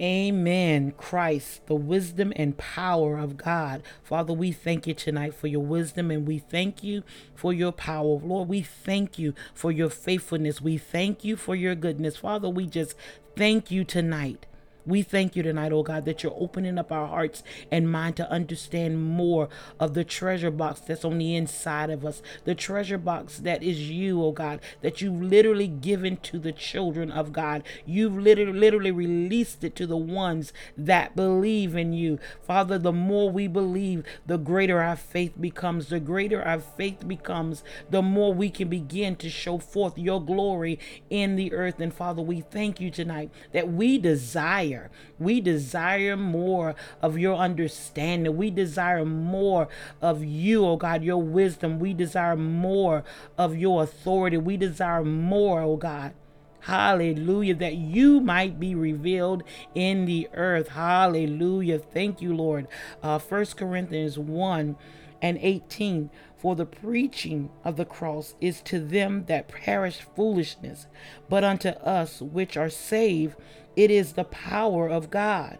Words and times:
Amen. 0.00 0.92
Christ, 0.96 1.66
the 1.66 1.74
wisdom 1.74 2.32
and 2.36 2.56
power 2.56 3.18
of 3.18 3.36
God. 3.36 3.82
Father, 4.02 4.32
we 4.32 4.52
thank 4.52 4.86
you 4.86 4.94
tonight 4.94 5.34
for 5.34 5.48
your 5.48 5.64
wisdom 5.64 6.10
and 6.10 6.26
we 6.26 6.38
thank 6.38 6.84
you 6.84 7.02
for 7.34 7.52
your 7.52 7.72
power. 7.72 8.20
Lord, 8.22 8.48
we 8.48 8.62
thank 8.62 9.18
you 9.18 9.34
for 9.54 9.72
your 9.72 9.90
faithfulness. 9.90 10.60
We 10.60 10.78
thank 10.78 11.24
you 11.24 11.36
for 11.36 11.56
your 11.56 11.74
goodness. 11.74 12.16
Father, 12.16 12.48
we 12.48 12.66
just 12.66 12.94
thank 13.36 13.70
you 13.70 13.84
tonight 13.84 14.46
we 14.88 15.02
thank 15.02 15.36
you 15.36 15.42
tonight, 15.42 15.70
oh 15.70 15.82
God, 15.82 16.06
that 16.06 16.22
you're 16.22 16.36
opening 16.38 16.78
up 16.78 16.90
our 16.90 17.06
hearts 17.06 17.42
and 17.70 17.92
mind 17.92 18.16
to 18.16 18.30
understand 18.30 19.02
more 19.02 19.50
of 19.78 19.92
the 19.92 20.02
treasure 20.02 20.50
box 20.50 20.80
that's 20.80 21.04
on 21.04 21.18
the 21.18 21.36
inside 21.36 21.90
of 21.90 22.06
us. 22.06 22.22
The 22.44 22.54
treasure 22.54 22.96
box 22.96 23.38
that 23.40 23.62
is 23.62 23.90
you, 23.90 24.22
oh 24.24 24.32
God, 24.32 24.60
that 24.80 25.02
you've 25.02 25.20
literally 25.20 25.68
given 25.68 26.16
to 26.18 26.38
the 26.38 26.52
children 26.52 27.10
of 27.10 27.34
God. 27.34 27.64
You've 27.84 28.16
literally, 28.16 28.58
literally 28.58 28.90
released 28.90 29.62
it 29.62 29.76
to 29.76 29.86
the 29.86 29.96
ones 29.96 30.54
that 30.76 31.14
believe 31.14 31.76
in 31.76 31.92
you. 31.92 32.18
Father, 32.40 32.78
the 32.78 32.92
more 32.92 33.30
we 33.30 33.46
believe, 33.46 34.04
the 34.26 34.38
greater 34.38 34.80
our 34.80 34.96
faith 34.96 35.34
becomes. 35.38 35.88
The 35.88 36.00
greater 36.00 36.42
our 36.42 36.60
faith 36.60 37.06
becomes, 37.06 37.62
the 37.90 38.00
more 38.00 38.32
we 38.32 38.48
can 38.48 38.68
begin 38.68 39.16
to 39.16 39.28
show 39.28 39.58
forth 39.58 39.98
your 39.98 40.24
glory 40.24 40.78
in 41.10 41.36
the 41.36 41.52
earth. 41.52 41.78
And 41.78 41.92
Father, 41.92 42.22
we 42.22 42.40
thank 42.40 42.80
you 42.80 42.90
tonight 42.90 43.30
that 43.52 43.70
we 43.70 43.98
desire 43.98 44.77
desire. 44.78 44.90
We 45.18 45.40
desire 45.40 46.16
more 46.16 46.74
of 47.02 47.18
your 47.18 47.36
understanding. 47.36 48.36
We 48.36 48.50
desire 48.50 49.04
more 49.04 49.68
of 50.00 50.24
you, 50.24 50.64
oh 50.64 50.76
God, 50.76 51.02
your 51.02 51.22
wisdom. 51.22 51.78
We 51.78 51.94
desire 51.94 52.36
more 52.36 53.04
of 53.36 53.56
your 53.56 53.82
authority. 53.82 54.36
We 54.36 54.56
desire 54.56 55.04
more, 55.04 55.62
oh 55.62 55.76
God. 55.76 56.14
Hallelujah. 56.60 57.54
That 57.54 57.76
you 57.76 58.20
might 58.20 58.60
be 58.60 58.74
revealed 58.74 59.42
in 59.74 60.04
the 60.04 60.28
earth. 60.34 60.68
Hallelujah. 60.68 61.78
Thank 61.78 62.20
you, 62.20 62.34
Lord. 62.34 62.68
Uh, 63.02 63.18
1 63.18 63.46
Corinthians 63.56 64.18
1 64.18 64.76
and 65.22 65.38
18. 65.40 66.10
For 66.38 66.54
the 66.54 66.66
preaching 66.66 67.50
of 67.64 67.76
the 67.76 67.84
cross 67.84 68.36
is 68.40 68.60
to 68.62 68.78
them 68.78 69.24
that 69.26 69.48
perish 69.48 70.02
foolishness, 70.14 70.86
but 71.28 71.42
unto 71.42 71.70
us 71.70 72.22
which 72.22 72.56
are 72.56 72.70
saved, 72.70 73.34
it 73.78 73.92
is 73.92 74.14
the 74.14 74.24
power 74.24 74.88
of 74.88 75.08
God. 75.08 75.56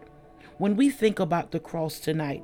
When 0.57 0.75
we 0.75 0.89
think 0.89 1.21
about 1.21 1.51
the 1.51 1.59
cross 1.59 1.99
tonight, 1.99 2.43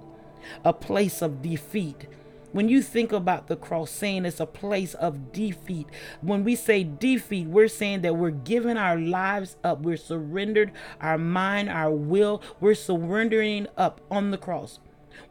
a 0.64 0.72
place 0.72 1.22
of 1.22 1.42
defeat, 1.42 2.08
when 2.54 2.70
you 2.70 2.82
think 2.82 3.12
about 3.12 3.48
the 3.48 3.58
cross, 3.58 3.92
saying 3.92 4.24
it's 4.24 4.40
a 4.40 4.46
place 4.46 4.94
of 4.94 5.34
defeat, 5.34 5.88
when 6.22 6.46
we 6.46 6.56
say 6.56 6.86
defeat, 6.86 7.48
we're 7.48 7.68
saying 7.68 8.04
that 8.04 8.16
we're 8.16 8.30
giving 8.30 8.78
our 8.78 8.98
lives 8.98 9.58
up. 9.66 9.82
We're 9.82 9.98
surrendered 9.98 10.72
our 11.02 11.18
mind, 11.18 11.68
our 11.68 11.92
will. 11.92 12.42
We're 12.62 12.74
surrendering 12.74 13.68
up 13.76 14.00
on 14.10 14.32
the 14.32 14.38
cross. 14.38 14.80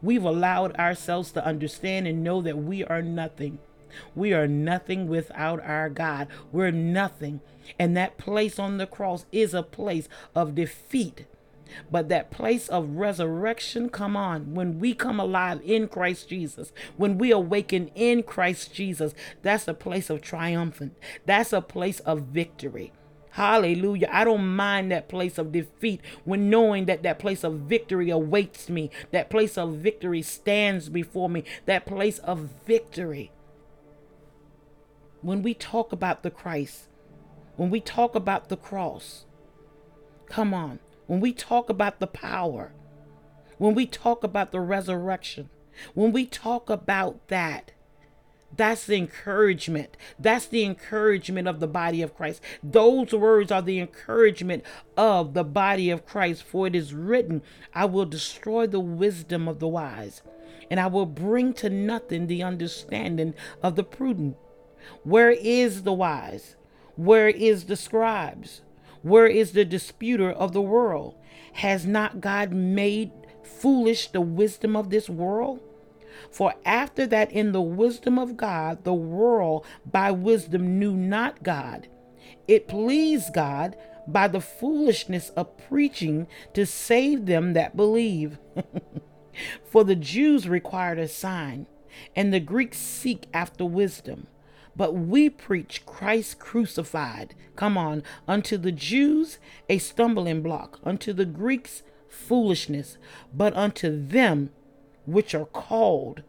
We've 0.03 0.25
allowed 0.25 0.77
ourselves 0.77 1.33
to 1.33 1.47
understand 1.47 2.07
and 2.07 2.23
know 2.23 2.43
that 2.43 2.59
we 2.59 2.85
are 2.85 3.01
nothing. 3.01 3.61
We 4.15 4.35
are 4.35 4.47
nothing 4.47 5.09
without 5.09 5.65
our 5.65 5.89
God. 5.89 6.29
We're 6.53 6.71
nothing. 6.71 7.41
And 7.79 7.97
that 7.97 8.19
place 8.19 8.59
on 8.59 8.79
the 8.79 8.87
cross 8.87 9.27
is 9.33 9.55
a 9.55 9.63
place 9.63 10.09
of 10.35 10.55
defeat. 10.55 11.27
But 11.91 12.09
that 12.09 12.31
place 12.31 12.69
of 12.69 12.97
resurrection, 12.97 13.89
come 13.89 14.17
on, 14.17 14.55
when 14.55 14.79
we 14.79 14.95
come 14.95 15.19
alive 15.19 15.61
in 15.65 15.89
Christ 15.89 16.29
Jesus, 16.29 16.73
when 16.97 17.19
we 17.19 17.31
awaken 17.31 17.89
in 17.95 18.23
Christ 18.23 18.75
Jesus, 18.75 19.15
that's 19.43 19.67
a 19.67 19.75
place 19.75 20.11
of 20.11 20.21
triumphant. 20.21 20.97
That's 21.27 21.53
a 21.53 21.61
place 21.61 22.01
of 22.01 22.23
victory. 22.23 22.93
Hallelujah. 23.31 24.09
I 24.13 24.23
don't 24.23 24.55
mind 24.55 24.93
that 24.93 25.09
place 25.09 25.39
of 25.39 25.51
defeat 25.51 26.01
when 26.25 26.51
knowing 26.51 26.85
that 26.85 27.03
that 27.03 27.19
place 27.19 27.43
of 27.43 27.55
victory 27.55 28.09
awaits 28.09 28.69
me. 28.69 28.91
That 29.11 29.29
place 29.29 29.59
of 29.59 29.79
victory 29.79 30.23
stands 30.23 30.89
before 30.89 31.29
me. 31.29 31.43
That 31.67 31.85
place 31.85 32.21
of 32.21 32.51
victory. 32.65 33.33
When 35.21 35.43
we 35.43 35.53
talk 35.53 35.91
about 35.91 36.23
the 36.23 36.31
Christ, 36.31 36.87
when 37.57 37.71
we 37.71 37.81
talk 37.81 38.15
about 38.15 38.49
the 38.49 38.57
cross, 38.57 39.25
come 40.27 40.53
on. 40.53 40.79
When 41.07 41.21
we 41.21 41.33
talk 41.33 41.69
about 41.69 42.01
the 42.01 42.07
power, 42.07 42.73
when 43.59 43.75
we 43.75 43.87
talk 43.87 44.25
about 44.25 44.53
the 44.53 44.61
resurrection, 44.61 45.51
when 45.95 46.13
we 46.13 46.27
talk 46.27 46.71
about 46.71 47.29
that, 47.29 47.73
that's 48.57 48.87
the 48.87 48.97
encouragement. 48.97 49.97
That's 50.19 50.47
the 50.47 50.65
encouragement 50.65 51.49
of 51.49 51.61
the 51.61 51.67
body 51.67 52.03
of 52.03 52.17
Christ. 52.17 52.41
Those 52.63 53.13
words 53.13 53.51
are 53.51 53.63
the 53.63 53.81
encouragement 53.81 54.63
of 54.97 55.35
the 55.35 55.45
body 55.45 55.91
of 55.91 56.07
Christ. 56.07 56.45
For 56.45 56.67
it 56.67 56.77
is 56.77 56.95
written, 56.95 57.43
I 57.75 57.87
will 57.87 58.07
destroy 58.07 58.67
the 58.67 58.81
wisdom 58.81 59.49
of 59.49 59.59
the 59.59 59.69
wise, 59.69 60.23
and 60.71 60.79
I 60.79 60.87
will 60.87 61.07
bring 61.07 61.53
to 61.55 61.71
nothing 61.71 62.27
the 62.27 62.43
understanding 62.43 63.35
of 63.63 63.75
the 63.75 63.85
prudent. 63.85 64.37
Where 65.03 65.31
is 65.33 65.83
the 65.83 65.93
wise? 65.93 66.57
Where 66.97 67.29
is 67.29 67.65
the 67.65 67.77
scribes? 67.77 68.63
Where 69.03 69.27
is 69.27 69.53
the 69.53 69.65
disputer 69.65 70.31
of 70.31 70.53
the 70.53 70.63
world? 70.63 71.17
Has 71.55 71.87
not 71.87 72.21
God 72.21 72.53
made 72.53 73.11
foolish 73.43 74.09
the 74.09 74.21
wisdom 74.21 74.77
of 74.77 74.91
this 74.91 75.09
world? 75.09 75.61
For 76.31 76.55
after 76.65 77.07
that, 77.09 77.33
in 77.33 77.53
the 77.53 77.63
wisdom 77.63 78.19
of 78.19 78.37
God, 78.37 78.85
the 78.85 78.95
world 78.95 79.67
by 79.85 80.11
wisdom 80.11 80.79
knew 80.79 80.95
not 80.95 81.43
God. 81.43 81.89
It 82.47 82.69
pleased 82.69 83.35
God 83.35 83.77
by 84.07 84.29
the 84.29 84.41
foolishness 84.41 85.31
of 85.31 85.57
preaching 85.69 86.27
to 86.53 86.67
save 86.67 87.27
them 87.27 87.53
that 87.55 87.77
believe. 87.77 88.39
For 89.65 89.85
the 89.85 89.97
Jews 89.97 90.49
required 90.49 90.99
a 90.99 91.09
sign, 91.09 91.67
and 92.15 92.33
the 92.33 92.41
Greeks 92.41 92.79
seek 92.79 93.27
after 93.33 93.65
wisdom. 93.65 94.29
But 94.77 94.95
we 94.95 95.31
preach 95.31 95.87
Christ 95.87 96.39
crucified. 96.39 97.35
Come 97.57 97.79
on. 97.79 98.03
Unto 98.27 98.57
the 98.57 98.73
Jews, 98.73 99.39
a 99.69 99.79
stumbling 99.79 100.43
block. 100.43 100.81
Unto 100.85 101.13
the 101.13 101.25
Greeks, 101.25 101.83
foolishness. 102.09 102.99
But 103.33 103.55
unto 103.57 104.05
them, 104.07 104.51
which 105.07 105.35
are 105.35 105.47
called, 105.47 106.23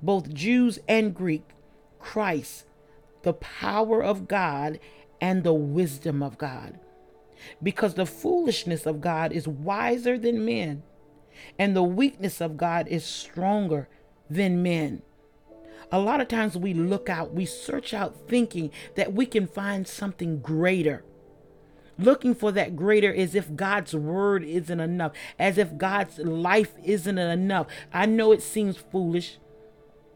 both 0.00 0.32
Jews 0.32 0.78
and 0.88 1.14
Greek, 1.14 1.50
Christ, 1.98 2.64
the 3.22 3.32
power 3.32 4.02
of 4.02 4.28
God 4.28 4.78
and 5.20 5.42
the 5.42 5.54
wisdom 5.54 6.22
of 6.22 6.38
God. 6.38 6.78
Because 7.62 7.94
the 7.94 8.06
foolishness 8.06 8.86
of 8.86 9.00
God 9.00 9.32
is 9.32 9.48
wiser 9.48 10.18
than 10.18 10.44
men, 10.44 10.82
and 11.58 11.74
the 11.74 11.82
weakness 11.82 12.40
of 12.40 12.56
God 12.56 12.88
is 12.88 13.04
stronger 13.04 13.88
than 14.28 14.62
men. 14.62 15.02
A 15.90 15.98
lot 15.98 16.20
of 16.20 16.28
times 16.28 16.56
we 16.56 16.74
look 16.74 17.08
out, 17.08 17.32
we 17.32 17.46
search 17.46 17.94
out 17.94 18.28
thinking 18.28 18.70
that 18.94 19.12
we 19.12 19.26
can 19.26 19.46
find 19.46 19.86
something 19.88 20.40
greater 20.40 21.04
looking 21.98 22.34
for 22.34 22.52
that 22.52 22.76
greater 22.76 23.12
as 23.12 23.34
if 23.34 23.54
God's 23.54 23.94
word 23.94 24.44
isn't 24.44 24.80
enough, 24.80 25.12
as 25.38 25.58
if 25.58 25.76
God's 25.76 26.18
life 26.18 26.74
isn't 26.84 27.18
enough. 27.18 27.66
I 27.92 28.06
know 28.06 28.32
it 28.32 28.42
seems 28.42 28.76
foolish 28.76 29.38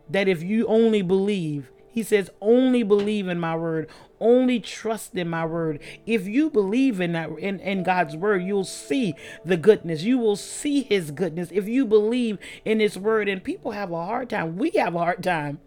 that 0.09 0.29
if 0.29 0.43
you 0.43 0.67
only 0.67 1.03
believe, 1.03 1.71
he 1.91 2.03
says, 2.03 2.31
only 2.41 2.83
believe 2.83 3.29
in 3.29 3.39
my 3.41 3.57
word, 3.57 3.89
only 4.23 4.61
trust 4.61 5.15
in 5.15 5.29
my 5.29 5.45
word. 5.45 5.81
If 6.07 6.27
you 6.27 6.49
believe 6.49 7.01
in 7.01 7.13
that 7.13 7.31
in, 7.39 7.61
in 7.61 7.83
God's 7.83 8.17
word, 8.17 8.43
you'll 8.43 8.65
see 8.65 9.15
the 9.45 9.57
goodness. 9.57 10.03
You 10.03 10.19
will 10.19 10.37
see 10.37 10.83
his 10.83 11.11
goodness. 11.11 11.51
If 11.53 11.69
you 11.69 11.85
believe 11.85 12.39
in 12.65 12.81
his 12.81 12.97
word, 12.97 13.29
and 13.29 13.45
people 13.45 13.73
have 13.73 13.91
a 13.91 14.07
hard 14.07 14.31
time, 14.31 14.57
we 14.57 14.71
have 14.71 14.95
a 14.95 14.99
hard 14.99 15.23
time 15.23 15.61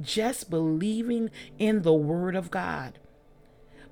just 0.00 0.48
believing 0.48 1.30
in 1.58 1.82
the 1.82 1.92
word 1.92 2.34
of 2.36 2.50
God. 2.50 2.98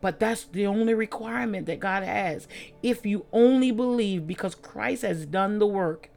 But 0.00 0.20
that's 0.20 0.44
the 0.44 0.66
only 0.66 0.94
requirement 0.94 1.66
that 1.66 1.80
God 1.80 2.03
has. 2.03 2.47
If 2.82 3.04
you 3.04 3.26
only 3.32 3.72
believe 3.72 4.26
because 4.26 4.54
Christ 4.54 5.03
has 5.03 5.27
done 5.27 5.59
the 5.59 5.66
work. 5.66 6.10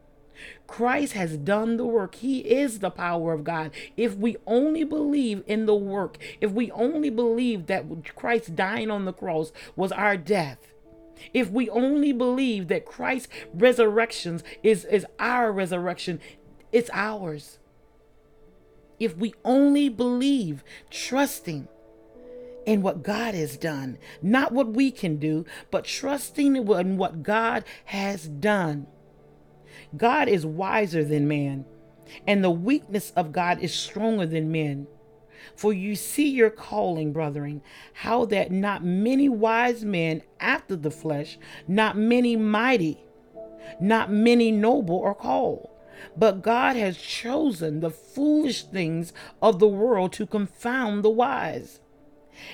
Christ 0.72 1.12
has 1.14 1.36
done 1.36 1.76
the 1.76 1.86
work. 1.86 2.16
He 2.16 2.40
is 2.40 2.80
the 2.80 2.90
power 2.90 3.34
of 3.34 3.44
God. 3.44 3.72
If 3.98 4.16
we 4.16 4.38
only 4.48 4.86
believe 4.86 5.44
in 5.46 5.66
the 5.66 5.76
work, 5.76 6.18
if 6.40 6.52
we 6.52 6.72
only 6.72 7.10
believe 7.10 7.66
that 7.68 8.16
Christ 8.16 8.56
dying 8.56 8.90
on 8.90 9.04
the 9.04 9.12
cross 9.12 9.52
was 9.76 9.92
our 9.92 10.16
death, 10.16 10.72
if 11.34 11.52
we 11.52 11.70
only 11.70 12.14
believe 12.14 12.70
that 12.70 12.86
Christ's 12.86 13.28
resurrections 13.54 14.46
is, 14.64 14.86
is 14.86 15.06
our 15.20 15.52
resurrection, 15.52 16.22
it's 16.72 16.90
ours. 16.94 17.60
If 18.98 19.18
we 19.18 19.34
only 19.44 19.90
believe, 19.90 20.64
trusting, 20.90 21.68
in 22.66 22.82
what 22.82 23.04
God 23.04 23.34
has 23.34 23.58
done, 23.58 23.98
not 24.22 24.54
what 24.54 24.70
we 24.70 24.90
can 24.90 25.18
do, 25.18 25.46
but 25.70 25.84
trusting 25.84 26.56
in 26.56 26.98
what 26.98 27.24
God 27.24 27.66
has 27.86 28.30
done. 28.30 28.88
God 29.96 30.28
is 30.28 30.46
wiser 30.46 31.04
than 31.04 31.28
man, 31.28 31.66
and 32.26 32.44
the 32.44 32.52
weakness 32.52 33.12
of 33.16 33.32
God 33.32 33.60
is 33.60 33.74
stronger 33.74 34.26
than 34.26 34.52
men. 34.52 34.88
For 35.56 35.74
you 35.74 35.96
see 35.96 36.30
your 36.30 36.50
calling, 36.50 37.12
brethren, 37.12 37.62
how 37.94 38.26
that 38.26 38.52
not 38.52 38.84
many 38.84 39.28
wise 39.28 39.84
men 39.84 40.22
after 40.40 40.76
the 40.76 40.92
flesh, 40.92 41.38
not 41.68 41.98
many 41.98 42.36
mighty, 42.36 43.04
not 43.80 44.12
many 44.12 44.52
noble 44.52 45.02
are 45.02 45.16
called. 45.16 45.70
But 46.16 46.42
God 46.42 46.76
has 46.76 46.98
chosen 46.98 47.80
the 47.80 47.92
foolish 47.92 48.64
things 48.64 49.14
of 49.42 49.60
the 49.60 49.68
world 49.68 50.14
to 50.14 50.26
confound 50.26 51.04
the 51.04 51.10
wise. 51.10 51.80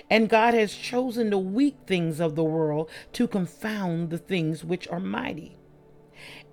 And 0.09 0.27
God 0.29 0.53
has 0.53 0.75
chosen 0.75 1.29
the 1.29 1.37
weak 1.37 1.77
things 1.85 2.19
of 2.19 2.35
the 2.35 2.43
world 2.43 2.89
to 3.13 3.27
confound 3.27 4.09
the 4.09 4.17
things 4.17 4.65
which 4.65 4.87
are 4.89 4.99
mighty. 4.99 5.57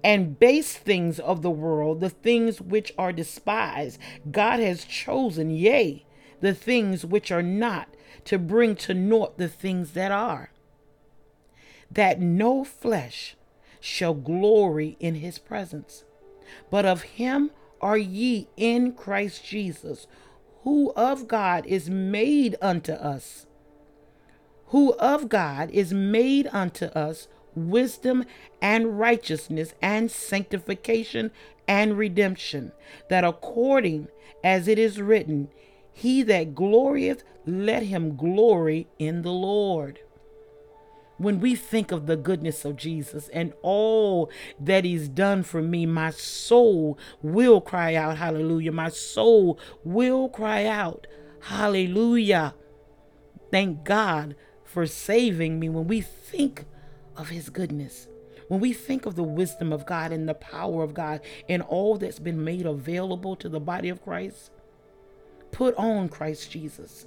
And 0.02 0.38
base 0.38 0.74
things 0.74 1.18
of 1.18 1.42
the 1.42 1.50
world, 1.50 2.00
the 2.00 2.10
things 2.10 2.60
which 2.60 2.92
are 2.98 3.12
despised, 3.12 3.98
God 4.30 4.60
has 4.60 4.84
chosen, 4.84 5.50
yea, 5.50 6.04
the 6.40 6.54
things 6.54 7.04
which 7.04 7.32
are 7.32 7.42
not, 7.42 7.88
to 8.26 8.38
bring 8.38 8.74
to 8.76 8.94
naught 8.94 9.38
the 9.38 9.48
things 9.48 9.92
that 9.92 10.10
are, 10.10 10.50
that 11.90 12.20
no 12.20 12.64
flesh 12.64 13.36
shall 13.80 14.14
glory 14.14 14.96
in 15.00 15.16
his 15.16 15.38
presence. 15.38 16.04
But 16.70 16.86
of 16.86 17.02
him 17.02 17.50
are 17.80 17.98
ye 17.98 18.48
in 18.56 18.92
Christ 18.92 19.44
Jesus, 19.44 20.06
who 20.62 20.92
of 20.96 21.28
God 21.28 21.66
is 21.66 21.90
made 21.90 22.56
unto 22.62 22.92
us, 22.92 23.46
who 24.66 24.94
of 24.94 25.28
God 25.28 25.70
is 25.70 25.92
made 25.92 26.48
unto 26.52 26.86
us 26.86 27.28
wisdom 27.54 28.24
and 28.60 28.98
righteousness 28.98 29.74
and 29.80 30.10
sanctification 30.10 31.30
and 31.66 31.96
redemption, 31.98 32.72
that 33.08 33.24
according 33.24 34.08
as 34.42 34.68
it 34.68 34.78
is 34.78 35.00
written, 35.00 35.48
He 35.92 36.22
that 36.22 36.54
glorieth, 36.54 37.24
let 37.46 37.82
him 37.84 38.16
glory 38.16 38.86
in 38.98 39.22
the 39.22 39.32
Lord 39.32 40.00
when 41.16 41.40
we 41.40 41.54
think 41.54 41.92
of 41.92 42.06
the 42.06 42.16
goodness 42.16 42.64
of 42.64 42.76
Jesus 42.76 43.28
and 43.28 43.52
all 43.62 44.30
that 44.58 44.84
he's 44.84 45.08
done 45.08 45.42
for 45.42 45.62
me, 45.62 45.86
my 45.86 46.10
soul 46.10 46.98
will 47.22 47.60
cry 47.60 47.94
out, 47.94 48.18
hallelujah. 48.18 48.72
My 48.72 48.88
soul 48.88 49.58
will 49.84 50.28
cry 50.28 50.66
out, 50.66 51.06
hallelujah. 51.40 52.54
Thank 53.50 53.84
God 53.84 54.34
for 54.64 54.86
saving 54.86 55.60
me 55.60 55.68
when 55.68 55.86
we 55.86 56.00
think 56.00 56.64
of 57.16 57.28
his 57.28 57.50
goodness. 57.50 58.08
When 58.48 58.60
we 58.60 58.72
think 58.72 59.06
of 59.06 59.16
the 59.16 59.22
wisdom 59.22 59.72
of 59.72 59.86
God 59.86 60.12
and 60.12 60.28
the 60.28 60.34
power 60.34 60.82
of 60.82 60.94
God 60.94 61.20
and 61.48 61.62
all 61.62 61.96
that's 61.96 62.18
been 62.18 62.44
made 62.44 62.66
available 62.66 63.36
to 63.36 63.48
the 63.48 63.60
body 63.60 63.88
of 63.88 64.02
Christ, 64.02 64.50
put 65.50 65.74
on 65.76 66.08
Christ 66.08 66.50
Jesus. 66.50 67.06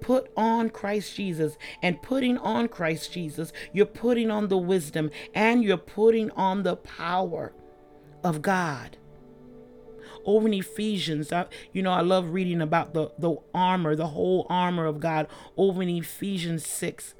Put 0.00 0.30
on 0.36 0.70
Christ 0.70 1.14
Jesus. 1.16 1.56
And 1.82 2.02
putting 2.02 2.38
on 2.38 2.68
Christ 2.68 3.12
Jesus, 3.12 3.52
you're 3.72 3.86
putting 3.86 4.30
on 4.30 4.48
the 4.48 4.58
wisdom 4.58 5.10
and 5.34 5.64
you're 5.64 5.76
putting 5.76 6.30
on 6.32 6.62
the 6.62 6.76
power 6.76 7.52
of 8.22 8.42
God. 8.42 8.98
Over 10.24 10.48
in 10.48 10.54
Ephesians, 10.54 11.32
I, 11.32 11.46
you 11.72 11.82
know, 11.82 11.92
I 11.92 12.00
love 12.00 12.32
reading 12.32 12.60
about 12.60 12.94
the, 12.94 13.12
the 13.16 13.36
armor, 13.54 13.94
the 13.94 14.08
whole 14.08 14.46
armor 14.50 14.84
of 14.84 14.98
God 14.98 15.28
over 15.56 15.82
in 15.82 15.88
Ephesians 15.88 16.66
6. 16.66 17.14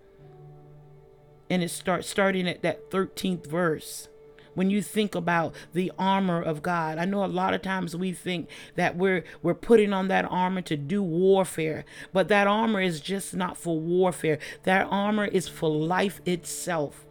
And 1.49 1.63
it 1.63 1.71
starts 1.71 2.09
starting 2.09 2.49
at 2.49 2.63
that 2.63 2.91
13th 2.91 3.47
verse 3.47 4.09
when 4.57 4.71
you 4.71 4.83
think 4.83 5.15
about 5.15 5.55
the 5.75 5.93
armor 5.99 6.43
of 6.43 6.63
God. 6.63 6.99
I 6.99 7.05
know 7.05 7.25
a 7.25 7.27
lot 7.27 7.55
of 7.55 7.63
times 7.63 7.95
we 7.95 8.13
think 8.13 8.49
that 8.75 8.97
we're 8.97 9.23
we're 9.43 9.55
putting 9.55 9.93
on 9.93 10.09
that 10.09 10.25
armor 10.25 10.63
to 10.63 10.77
do 10.77 11.03
warfare, 11.03 11.85
but 12.13 12.29
that 12.29 12.49
armor 12.49 12.81
is 12.81 13.01
just 13.01 13.37
not 13.37 13.57
for 13.57 13.79
warfare. 13.79 14.39
That 14.65 14.89
armor 14.91 15.27
is 15.27 15.47
for 15.47 15.71
life 15.71 16.21
itself. 16.25 17.07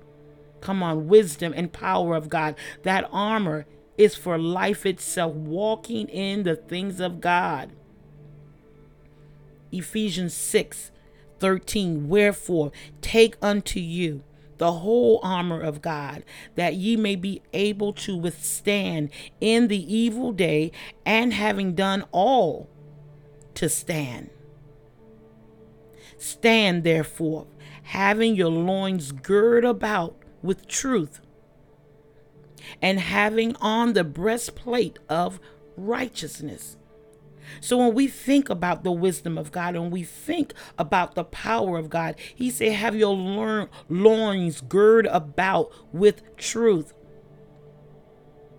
Come 0.59 0.81
on, 0.81 1.07
wisdom 1.07 1.53
and 1.55 1.71
power 1.71 2.15
of 2.15 2.27
God. 2.27 2.55
That 2.81 3.07
armor 3.11 3.67
is 3.97 4.15
for 4.15 4.37
life 4.37 4.85
itself, 4.85 5.35
walking 5.35 6.09
in 6.09 6.43
the 6.43 6.55
things 6.55 6.99
of 6.99 7.21
God. 7.21 7.71
Ephesians 9.71 10.33
6 10.33 10.91
13. 11.39 12.07
Wherefore, 12.07 12.71
take 13.01 13.35
unto 13.41 13.79
you 13.79 14.23
the 14.57 14.71
whole 14.71 15.19
armor 15.21 15.59
of 15.59 15.81
God, 15.81 16.23
that 16.55 16.75
ye 16.75 16.95
may 16.95 17.15
be 17.15 17.41
able 17.53 17.93
to 17.93 18.15
withstand 18.15 19.09
in 19.41 19.67
the 19.67 19.93
evil 19.93 20.31
day, 20.31 20.71
and 21.05 21.33
having 21.33 21.75
done 21.75 22.05
all, 22.11 22.69
to 23.55 23.69
stand. 23.69 24.29
Stand 26.17 26.83
therefore, 26.83 27.47
having 27.83 28.35
your 28.35 28.49
loins 28.49 29.11
girt 29.11 29.65
about 29.65 30.15
with 30.41 30.67
truth, 30.67 31.19
and 32.81 32.99
having 32.99 33.55
on 33.57 33.93
the 33.93 34.03
breastplate 34.03 34.97
of 35.09 35.39
righteousness 35.75 36.77
so 37.61 37.77
when 37.77 37.93
we 37.93 38.07
think 38.07 38.49
about 38.49 38.83
the 38.83 38.91
wisdom 38.91 39.37
of 39.37 39.51
God 39.51 39.75
and 39.75 39.91
we 39.91 40.03
think 40.03 40.53
about 40.77 41.15
the 41.15 41.23
power 41.23 41.77
of 41.77 41.89
God, 41.89 42.15
he 42.33 42.49
said, 42.49 42.71
have 42.73 42.95
your 42.95 43.15
loins 43.89 44.61
gird 44.61 45.05
about 45.07 45.71
with 45.93 46.35
truth 46.37 46.93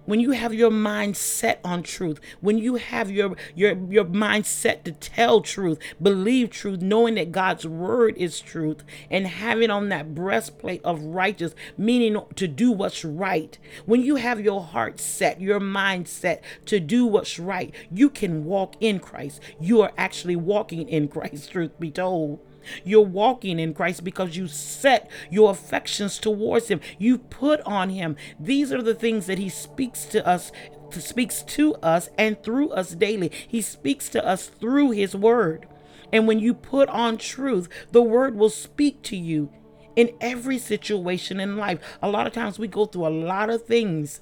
when 0.07 0.21
you 0.21 0.31
have 0.31 0.55
your 0.55 0.71
mind 0.71 1.17
set 1.17 1.61
on 1.65 1.83
truth, 1.83 2.21
when 2.41 2.59
you 2.59 2.77
have 2.77 3.11
your 3.11 3.37
your 3.55 3.77
your 3.91 4.05
mind 4.05 4.47
set 4.47 4.85
to 4.85 4.93
tell 4.93 5.41
truth, 5.41 5.79
believe 6.01 6.51
truth, 6.51 6.81
knowing 6.81 7.17
that 7.17 7.33
God's 7.33 7.67
word 7.67 8.17
is 8.17 8.41
truth, 8.41 8.83
and 9.11 9.27
having 9.27 9.71
on 9.71 9.89
that 9.91 10.15
breastplate 10.15 10.83
of 10.85 11.03
righteous, 11.03 11.55
meaning 11.77 12.21
to 12.37 12.49
do 12.49 12.73
what's 12.73 13.05
right. 13.05 13.59
When 13.85 14.03
you 14.03 14.17
have 14.17 14.41
your 14.41 14.63
heart 14.63 15.01
set, 15.01 15.41
your 15.41 15.61
mind 15.61 16.09
set 16.09 16.43
to 16.67 16.81
do 16.81 17.05
what's 17.05 17.39
right, 17.39 17.75
you 17.91 18.09
can 18.09 18.45
walk 18.45 18.77
in 18.81 19.01
Christ. 19.01 19.41
You 19.61 19.83
are 19.83 19.93
actually 19.99 20.37
walking 20.37 20.89
in 20.89 21.09
Christ, 21.09 21.51
truth 21.51 21.79
be 21.79 21.91
told. 21.91 22.41
You're 22.85 23.03
walking 23.03 23.59
in 23.59 23.75
Christ 23.75 24.05
because 24.05 24.37
you 24.37 24.49
set 24.49 25.11
your 25.31 25.51
affections 25.51 26.19
towards 26.19 26.69
Him. 26.69 26.81
You 26.99 27.19
put 27.19 27.61
on 27.63 27.91
Him. 27.91 28.17
These 28.39 28.73
are 28.73 28.83
the 28.83 28.95
things 28.95 29.27
that 29.27 29.39
He 29.39 29.49
speaks 29.49 30.05
to 30.07 30.27
us 30.27 30.53
speaks 30.93 31.43
to 31.43 31.75
us 31.77 32.09
and 32.17 32.43
through 32.43 32.71
us 32.71 32.95
daily. 32.95 33.31
He 33.47 33.61
speaks 33.61 34.09
to 34.11 34.27
us 34.27 34.47
through 34.47 34.93
his 34.93 35.15
word. 35.15 35.67
And 36.13 36.27
when 36.27 36.39
you 36.39 36.55
put 36.55 36.89
on 36.89 37.19
truth, 37.19 37.69
the 37.93 38.03
word 38.03 38.37
will 38.37 38.51
speak 38.51 39.03
to 39.03 39.17
you 39.17 39.51
in 39.97 40.11
every 40.21 40.59
situation 40.59 41.41
in 41.41 41.57
life. 41.57 41.81
A 42.03 42.09
lot 42.09 42.27
of 42.27 42.33
times 42.33 42.59
we 42.59 42.69
go 42.69 42.87
through 42.87 43.07
a 43.07 43.09
lot 43.09 43.51
of 43.51 43.67
things 43.67 44.21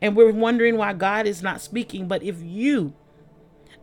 and 0.00 0.16
we're 0.16 0.32
wondering 0.32 0.76
why 0.76 0.92
God 0.92 1.26
is 1.26 1.42
not 1.42 1.60
speaking. 1.60 2.06
But 2.06 2.22
if 2.22 2.40
you 2.42 2.94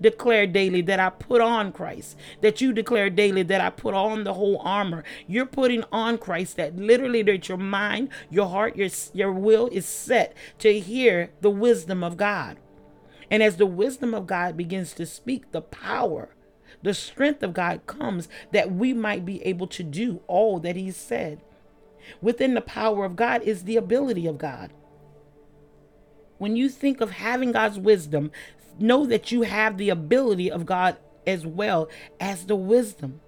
declare 0.01 0.47
daily 0.47 0.81
that 0.81 0.99
I 0.99 1.09
put 1.09 1.41
on 1.41 1.71
Christ, 1.71 2.17
that 2.41 2.59
you 2.59 2.73
declare 2.73 3.09
daily 3.09 3.43
that 3.43 3.61
I 3.61 3.69
put 3.69 3.93
on 3.93 4.23
the 4.23 4.33
whole 4.33 4.59
armor. 4.63 5.03
You're 5.27 5.45
putting 5.45 5.83
on 5.91 6.17
Christ 6.17 6.57
that 6.57 6.75
literally 6.75 7.21
that 7.23 7.47
your 7.47 7.57
mind, 7.57 8.09
your 8.29 8.49
heart, 8.49 8.75
your 8.75 8.89
your 9.13 9.31
will 9.31 9.67
is 9.71 9.85
set 9.85 10.35
to 10.59 10.79
hear 10.79 11.31
the 11.41 11.49
wisdom 11.49 12.03
of 12.03 12.17
God. 12.17 12.57
And 13.29 13.41
as 13.41 13.57
the 13.57 13.65
wisdom 13.65 14.13
of 14.13 14.27
God 14.27 14.57
begins 14.57 14.93
to 14.93 15.05
speak, 15.05 15.51
the 15.51 15.61
power, 15.61 16.35
the 16.83 16.93
strength 16.93 17.43
of 17.43 17.53
God 17.53 17.85
comes 17.85 18.27
that 18.51 18.71
we 18.71 18.93
might 18.93 19.25
be 19.25 19.41
able 19.43 19.67
to 19.67 19.83
do 19.83 20.21
all 20.27 20.59
that 20.59 20.75
He 20.75 20.91
said. 20.91 21.41
Within 22.21 22.55
the 22.55 22.61
power 22.61 23.05
of 23.05 23.15
God 23.15 23.41
is 23.43 23.63
the 23.63 23.77
ability 23.77 24.27
of 24.27 24.37
God. 24.37 24.73
When 26.39 26.55
you 26.55 26.69
think 26.69 27.01
of 27.01 27.11
having 27.11 27.51
God's 27.51 27.77
wisdom, 27.77 28.31
know 28.79 29.05
that 29.05 29.31
you 29.31 29.43
have 29.43 29.77
the 29.77 29.89
ability 29.89 30.49
of 30.51 30.65
God 30.65 30.97
as 31.25 31.45
well 31.45 31.89
as 32.19 32.45
the 32.45 32.55
wisdom, 32.55 33.21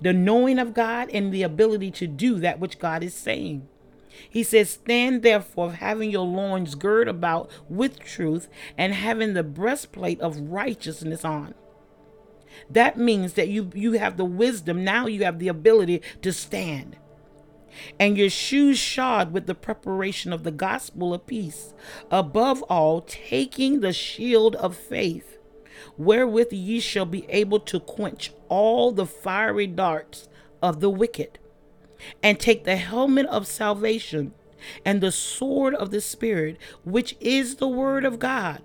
the 0.00 0.12
knowing 0.12 0.58
of 0.58 0.74
God, 0.74 1.10
and 1.10 1.32
the 1.32 1.42
ability 1.42 1.90
to 1.92 2.06
do 2.06 2.38
that 2.40 2.58
which 2.58 2.78
God 2.78 3.02
is 3.02 3.14
saying. 3.14 3.68
He 4.28 4.42
says, 4.42 4.70
Stand 4.70 5.22
therefore, 5.22 5.72
having 5.72 6.10
your 6.10 6.26
loins 6.26 6.74
girt 6.74 7.08
about 7.08 7.50
with 7.68 7.98
truth, 7.98 8.48
and 8.78 8.94
having 8.94 9.34
the 9.34 9.42
breastplate 9.42 10.20
of 10.20 10.38
righteousness 10.40 11.24
on. 11.24 11.54
That 12.70 12.96
means 12.96 13.34
that 13.34 13.48
you, 13.48 13.70
you 13.74 13.92
have 13.92 14.16
the 14.16 14.24
wisdom, 14.24 14.84
now 14.84 15.06
you 15.06 15.24
have 15.24 15.38
the 15.38 15.48
ability 15.48 16.02
to 16.22 16.32
stand 16.32 16.96
and 17.98 18.16
your 18.16 18.30
shoes 18.30 18.78
shod 18.78 19.32
with 19.32 19.46
the 19.46 19.54
preparation 19.54 20.32
of 20.32 20.44
the 20.44 20.50
gospel 20.50 21.14
of 21.14 21.26
peace. 21.26 21.74
Above 22.10 22.62
all, 22.64 23.00
taking 23.02 23.80
the 23.80 23.92
shield 23.92 24.56
of 24.56 24.76
faith, 24.76 25.38
wherewith 25.96 26.52
ye 26.52 26.80
shall 26.80 27.06
be 27.06 27.26
able 27.28 27.60
to 27.60 27.80
quench 27.80 28.32
all 28.48 28.92
the 28.92 29.06
fiery 29.06 29.66
darts 29.66 30.28
of 30.62 30.80
the 30.80 30.90
wicked, 30.90 31.38
and 32.22 32.38
take 32.38 32.64
the 32.64 32.76
helmet 32.76 33.26
of 33.26 33.46
salvation 33.46 34.32
and 34.84 35.00
the 35.00 35.12
sword 35.12 35.74
of 35.74 35.90
the 35.90 36.00
Spirit, 36.00 36.56
which 36.84 37.16
is 37.20 37.56
the 37.56 37.68
word 37.68 38.04
of 38.04 38.18
God. 38.18 38.62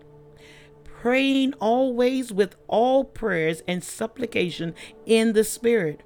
Praying 0.83 1.53
always 1.55 2.31
with 2.31 2.55
all 2.67 3.03
prayers 3.03 3.63
and 3.67 3.83
supplication 3.83 4.73
in 5.05 5.33
the 5.33 5.43
Spirit 5.43 6.01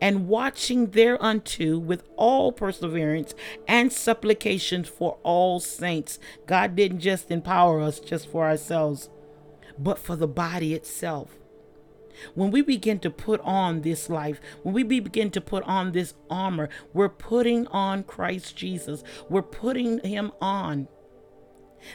and 0.00 0.28
watching 0.28 0.90
thereunto 0.90 1.78
with 1.78 2.02
all 2.16 2.52
perseverance 2.52 3.34
and 3.66 3.92
supplications 3.92 4.88
for 4.88 5.18
all 5.22 5.60
saints. 5.60 6.18
God 6.46 6.76
didn't 6.76 7.00
just 7.00 7.30
empower 7.30 7.80
us 7.80 8.00
just 8.00 8.28
for 8.28 8.46
ourselves, 8.46 9.08
but 9.78 9.98
for 9.98 10.16
the 10.16 10.28
body 10.28 10.74
itself. 10.74 11.36
When 12.34 12.50
we 12.50 12.62
begin 12.62 12.98
to 13.00 13.10
put 13.10 13.40
on 13.42 13.82
this 13.82 14.08
life, 14.08 14.40
when 14.62 14.74
we 14.74 14.82
begin 14.82 15.30
to 15.32 15.40
put 15.40 15.62
on 15.64 15.92
this 15.92 16.14
armor, 16.30 16.68
we're 16.92 17.08
putting 17.08 17.66
on 17.68 18.04
Christ 18.04 18.56
Jesus. 18.56 19.04
We're 19.28 19.42
putting 19.42 20.00
him 20.00 20.32
on 20.40 20.88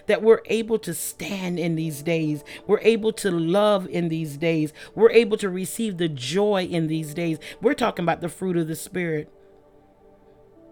that 0.07 0.21
we're 0.21 0.41
able 0.45 0.79
to 0.79 0.93
stand 0.93 1.59
in 1.59 1.75
these 1.75 2.01
days. 2.01 2.43
We're 2.67 2.79
able 2.81 3.11
to 3.13 3.31
love 3.31 3.87
in 3.87 4.09
these 4.09 4.37
days. 4.37 4.73
We're 4.95 5.11
able 5.11 5.37
to 5.37 5.49
receive 5.49 5.97
the 5.97 6.09
joy 6.09 6.65
in 6.65 6.87
these 6.87 7.13
days. 7.13 7.37
We're 7.61 7.73
talking 7.73 8.03
about 8.03 8.21
the 8.21 8.29
fruit 8.29 8.57
of 8.57 8.67
the 8.67 8.75
Spirit. 8.75 9.31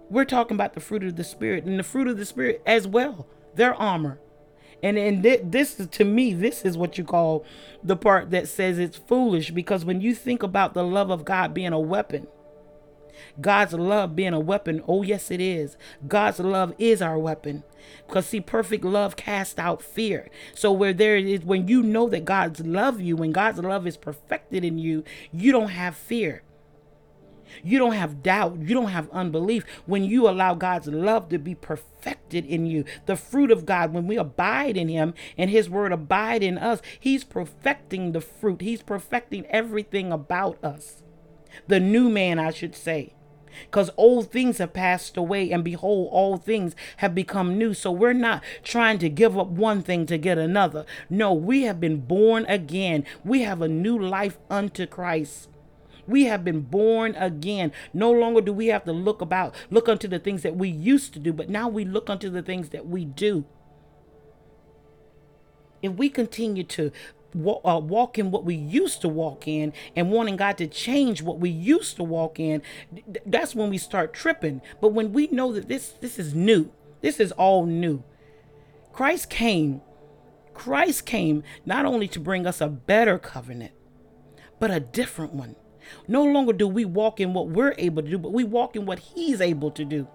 We're 0.10 0.26
talking 0.26 0.56
about 0.56 0.74
the 0.74 0.80
fruit 0.80 1.04
of 1.04 1.16
the 1.16 1.24
Spirit 1.24 1.66
and 1.66 1.78
the 1.78 1.84
fruit 1.84 2.08
of 2.08 2.18
the 2.18 2.26
Spirit 2.26 2.62
as 2.66 2.88
well, 2.88 3.28
their 3.56 3.76
armor. 3.76 4.20
And 4.82 4.98
and 4.98 5.24
this 5.24 5.80
is 5.80 5.88
to 5.88 6.06
me, 6.06 6.34
this 6.34 6.64
is 6.64 6.78
what 6.78 6.98
you 6.98 7.04
call 7.04 7.46
the 7.84 7.98
part 7.98 8.32
that 8.32 8.48
says 8.48 8.80
it's 8.80 8.98
foolish 8.98 9.52
because 9.52 9.84
when 9.84 10.02
you 10.02 10.16
think 10.16 10.42
about 10.42 10.74
the 10.74 10.84
love 10.84 11.10
of 11.10 11.26
God 11.26 11.54
being 11.54 11.74
a 11.74 11.80
weapon, 11.80 12.28
God's 13.40 13.74
love 13.74 14.16
being 14.16 14.34
a 14.34 14.40
weapon, 14.40 14.84
oh 14.88 15.04
yes 15.04 15.32
it 15.32 15.42
is. 15.42 15.78
God's 16.08 16.40
love 16.40 16.74
is 16.78 17.02
our 17.02 17.18
weapon. 17.18 17.64
Because 18.08 18.28
see, 18.28 18.42
perfect 18.42 18.84
love 18.84 19.16
casts 19.16 19.58
out 19.58 19.82
fear. 19.82 20.30
So 20.54 20.72
where 20.72 20.94
there 20.94 21.18
is 21.18 21.44
when 21.44 21.68
you 21.68 21.82
know 21.84 22.10
that 22.10 22.26
God's 22.26 22.62
love 22.62 23.02
you, 23.02 23.16
when 23.16 23.32
God's 23.32 23.60
love 23.60 23.88
is 23.88 23.98
perfected 23.98 24.64
in 24.64 24.78
you, 24.78 25.04
you 25.32 25.52
don't 25.52 25.70
have 25.70 25.96
fear. 25.96 26.44
You 27.64 27.78
don't 27.78 27.94
have 27.94 28.24
doubt. 28.24 28.60
You 28.60 28.74
don't 28.74 28.90
have 28.90 29.10
unbelief 29.12 29.66
when 29.86 30.04
you 30.04 30.30
allow 30.30 30.54
God's 30.54 30.88
love 30.88 31.30
to 31.30 31.38
be 31.40 31.56
perfected 31.56 32.46
in 32.46 32.66
you. 32.66 32.86
The 33.06 33.16
fruit 33.16 33.52
of 33.52 33.66
God, 33.66 33.94
when 33.94 34.08
we 34.08 34.18
abide 34.18 34.78
in 34.78 34.88
Him 34.88 35.14
and 35.38 35.50
His 35.50 35.70
word 35.70 35.92
abide 35.92 36.44
in 36.44 36.58
us, 36.58 36.82
He's 37.00 37.24
perfecting 37.24 38.12
the 38.12 38.22
fruit. 38.22 38.62
He's 38.62 38.84
perfecting 38.84 39.46
everything 39.48 40.12
about 40.12 40.64
us. 40.64 40.99
The 41.68 41.80
new 41.80 42.10
man, 42.10 42.40
I 42.40 42.52
should 42.52 42.76
say. 42.76 43.14
Because 43.66 43.90
old 43.98 44.32
things 44.32 44.60
have 44.60 44.74
passed 44.74 45.18
away, 45.18 45.52
and 45.52 45.64
behold, 45.64 46.10
all 46.12 46.38
things 46.38 46.76
have 46.98 47.14
become 47.14 47.58
new. 47.58 47.74
So 47.74 47.92
we're 47.92 48.14
not 48.14 48.44
trying 48.64 49.00
to 49.00 49.10
give 49.10 49.38
up 49.38 49.48
one 49.48 49.82
thing 49.82 50.06
to 50.06 50.18
get 50.18 50.38
another. 50.38 50.86
No, 51.10 51.34
we 51.34 51.64
have 51.64 51.80
been 51.80 52.02
born 52.02 52.46
again. 52.48 53.06
We 53.24 53.42
have 53.42 53.62
a 53.62 53.68
new 53.68 53.98
life 53.98 54.38
unto 54.50 54.86
Christ. 54.86 55.50
We 56.08 56.26
have 56.26 56.44
been 56.44 56.62
born 56.62 57.16
again. 57.16 57.72
No 57.94 58.12
longer 58.12 58.42
do 58.42 58.52
we 58.52 58.68
have 58.68 58.84
to 58.86 58.94
look 58.94 59.22
about, 59.22 59.54
look 59.70 59.88
unto 59.88 60.08
the 60.08 60.20
things 60.20 60.42
that 60.42 60.56
we 60.56 60.68
used 60.68 61.14
to 61.14 61.20
do, 61.20 61.32
but 61.32 61.50
now 61.50 61.68
we 61.68 61.86
look 61.86 62.10
unto 62.10 62.30
the 62.30 62.42
things 62.42 62.70
that 62.70 62.88
we 62.88 63.06
do. 63.06 63.46
If 65.82 65.94
we 65.94 66.10
continue 66.10 66.64
to 66.64 66.92
uh, 67.36 67.80
walk 67.80 68.18
in 68.18 68.32
what 68.32 68.44
we 68.44 68.56
used 68.56 69.02
to 69.02 69.08
walk 69.08 69.48
in 69.48 69.74
and 69.96 70.12
wanting 70.12 70.36
God 70.36 70.58
to 70.58 70.68
change 70.68 71.22
what 71.22 71.40
we 71.40 71.50
used 71.50 71.96
to 71.98 72.04
walk 72.04 72.40
in, 72.40 72.62
that's 73.26 73.54
when 73.56 73.70
we 73.70 73.78
start 73.78 74.14
tripping. 74.14 74.62
But 74.82 74.94
when 74.94 75.14
we 75.14 75.28
know 75.28 75.54
that 75.54 75.68
this 75.68 75.90
this 75.90 76.18
is 76.18 76.34
new, 76.34 76.72
this 77.02 77.20
is 77.20 77.32
all 77.34 77.66
new. 77.66 78.04
Christ 78.94 79.30
came. 79.30 79.82
Christ 80.54 81.06
came 81.06 81.44
not 81.66 81.86
only 81.86 82.08
to 82.10 82.20
bring 82.20 82.46
us 82.46 82.60
a 82.60 82.68
better 82.68 83.18
covenant, 83.18 83.72
but 84.60 84.72
a 84.72 84.80
different 84.80 85.34
one. 85.34 85.56
No 86.08 86.24
longer 86.24 86.54
do 86.54 86.68
we 86.68 86.86
walk 86.86 87.20
in 87.20 87.34
what 87.34 87.48
we're 87.48 87.76
able 87.78 88.04
to 88.04 88.10
do, 88.10 88.18
but 88.18 88.34
we 88.34 88.44
walk 88.44 88.76
in 88.76 88.86
what 88.86 89.00
He's 89.00 89.42
able 89.42 89.72
to 89.72 89.86
do. 89.86 90.08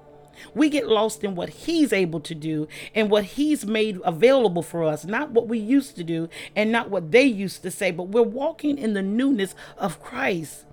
We 0.55 0.69
get 0.69 0.88
lost 0.88 1.25
in 1.25 1.35
what 1.35 1.49
He's 1.50 1.93
able 1.93 2.21
to 2.21 2.35
do 2.35 2.69
and 2.95 3.11
what 3.11 3.25
He's 3.25 3.67
made 3.67 4.00
available 4.05 4.62
for 4.62 4.85
us, 4.85 5.05
not 5.05 5.31
what 5.31 5.49
we 5.49 5.59
used 5.59 5.97
to 5.97 6.05
do 6.05 6.29
and 6.55 6.71
not 6.71 6.91
what 6.91 7.11
they 7.11 7.25
used 7.25 7.62
to 7.62 7.71
say, 7.71 7.91
but 7.91 8.09
we're 8.09 8.23
walking 8.23 8.79
in 8.79 8.95
the 8.95 9.03
newness 9.03 9.55
of 9.79 10.03
Christ. 10.03 10.67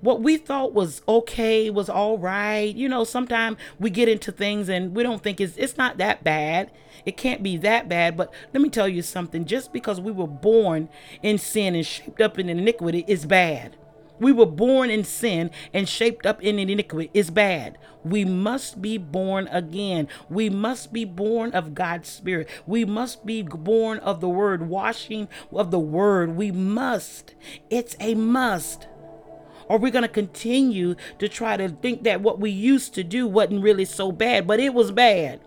What 0.00 0.22
we 0.22 0.38
thought 0.38 0.72
was 0.72 1.02
okay 1.06 1.68
was 1.68 1.90
all 1.90 2.16
right. 2.16 2.74
You 2.74 2.88
know 2.88 3.04
sometimes 3.04 3.58
we 3.78 3.90
get 3.90 4.08
into 4.08 4.32
things 4.32 4.68
and 4.70 4.96
we 4.96 5.02
don't 5.02 5.22
think 5.22 5.40
it's 5.40 5.56
it's 5.58 5.76
not 5.76 5.98
that 5.98 6.24
bad. 6.24 6.70
It 7.04 7.18
can't 7.18 7.42
be 7.42 7.58
that 7.58 7.88
bad 7.88 8.16
but 8.16 8.32
let 8.54 8.62
me 8.62 8.70
tell 8.70 8.88
you 8.88 9.02
something. 9.02 9.44
Just 9.44 9.72
because 9.72 10.00
we 10.00 10.10
were 10.10 10.26
born 10.26 10.88
in 11.22 11.36
sin 11.36 11.74
and 11.74 11.84
shaped 11.86 12.20
up 12.22 12.38
in 12.38 12.48
iniquity 12.48 13.04
is 13.06 13.26
bad 13.26 13.76
we 14.20 14.32
were 14.32 14.46
born 14.46 14.90
in 14.90 15.04
sin 15.04 15.50
and 15.72 15.88
shaped 15.88 16.26
up 16.26 16.42
in 16.42 16.58
iniquity 16.58 17.10
is 17.14 17.30
bad. 17.30 17.78
We 18.04 18.24
must 18.24 18.80
be 18.80 18.98
born 18.98 19.48
again. 19.50 20.08
We 20.28 20.48
must 20.48 20.92
be 20.92 21.04
born 21.04 21.52
of 21.52 21.74
God's 21.74 22.08
Spirit. 22.08 22.48
We 22.66 22.84
must 22.84 23.26
be 23.26 23.42
born 23.42 23.98
of 23.98 24.20
the 24.20 24.28
Word, 24.28 24.68
washing 24.68 25.28
of 25.52 25.70
the 25.70 25.80
Word. 25.80 26.36
We 26.36 26.52
must. 26.52 27.34
It's 27.68 27.96
a 28.00 28.14
must. 28.14 28.86
Or 29.68 29.78
we're 29.78 29.92
going 29.92 30.02
to 30.02 30.08
continue 30.08 30.96
to 31.18 31.28
try 31.28 31.56
to 31.56 31.68
think 31.68 32.02
that 32.04 32.20
what 32.20 32.40
we 32.40 32.50
used 32.50 32.94
to 32.94 33.04
do 33.04 33.26
wasn't 33.26 33.62
really 33.62 33.84
so 33.84 34.10
bad, 34.10 34.46
but 34.46 34.60
it 34.60 34.74
was 34.74 34.90
bad. 34.90 35.40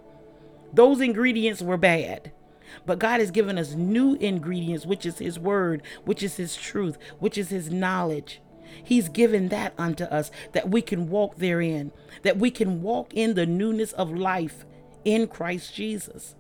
Those 0.74 1.02
ingredients 1.02 1.62
were 1.62 1.78
bad. 1.78 2.32
But 2.86 3.00
God 3.00 3.20
has 3.20 3.32
given 3.32 3.58
us 3.58 3.74
new 3.74 4.16
ingredients, 4.16 4.86
which 4.86 5.06
is 5.06 5.20
His 5.20 5.38
Word, 5.38 5.84
which 6.06 6.24
is 6.24 6.38
His 6.38 6.56
truth, 6.56 6.98
which 7.20 7.38
is 7.38 7.50
His 7.50 7.72
knowledge. 7.72 8.42
He's 8.84 9.10
given 9.10 9.50
that 9.50 9.74
unto 9.78 10.06
us 10.06 10.32
that 10.54 10.70
we 10.70 10.82
can 10.82 11.10
walk 11.10 11.38
therein, 11.38 11.92
that 12.22 12.38
we 12.38 12.52
can 12.52 12.82
walk 12.82 13.14
in 13.14 13.34
the 13.34 13.46
newness 13.46 13.94
of 13.94 14.12
life 14.12 14.66
in 15.04 15.28
Christ 15.28 15.74
Jesus 15.76 16.36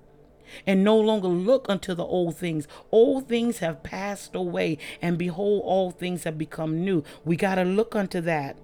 and 0.65 0.83
no 0.83 0.97
longer 0.97 1.27
look 1.27 1.65
unto 1.69 1.93
the 1.93 2.05
old 2.05 2.37
things. 2.37 2.67
Old 2.91 3.27
things 3.27 3.59
have 3.59 3.83
passed 3.83 4.35
away, 4.35 4.77
and 5.01 5.17
behold, 5.17 5.63
all 5.65 5.91
things 5.91 6.23
have 6.23 6.37
become 6.37 6.83
new. 6.83 7.03
We 7.25 7.35
got 7.35 7.55
to 7.55 7.63
look 7.63 7.95
unto 7.95 8.21
that. 8.21 8.57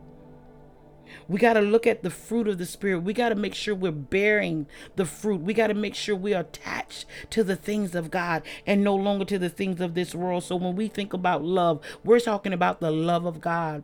We 1.28 1.40
got 1.40 1.54
to 1.54 1.62
look 1.62 1.88
at 1.88 2.04
the 2.04 2.10
fruit 2.10 2.48
of 2.48 2.58
the 2.58 2.66
Spirit. 2.66 3.00
We 3.00 3.14
got 3.14 3.30
to 3.30 3.36
make 3.36 3.56
sure 3.56 3.76
we're 3.76 3.92
bearing 3.92 4.68
the 4.96 5.06
fruit. 5.06 5.42
We 5.42 5.54
got 5.54 5.68
to 5.68 5.74
make 5.74 5.96
sure 5.96 6.16
we're 6.16 6.40
attached 6.40 7.06
to 7.32 7.44
the 7.44 7.56
things 7.56 7.96
of 7.96 8.12
God 8.12 8.44
and 8.66 8.84
no 8.84 8.96
longer 8.96 9.26
to 9.26 9.40
the 9.40 9.50
things 9.50 9.82
of 9.82 9.94
this 9.94 10.16
world. 10.16 10.44
So 10.44 10.56
when 10.56 10.76
we 10.76 10.88
think 10.88 11.14
about 11.14 11.44
love, 11.44 11.82
we're 12.04 12.20
talking 12.20 12.54
about 12.54 12.80
the 12.80 12.92
love 12.92 13.26
of 13.26 13.42
God. 13.42 13.84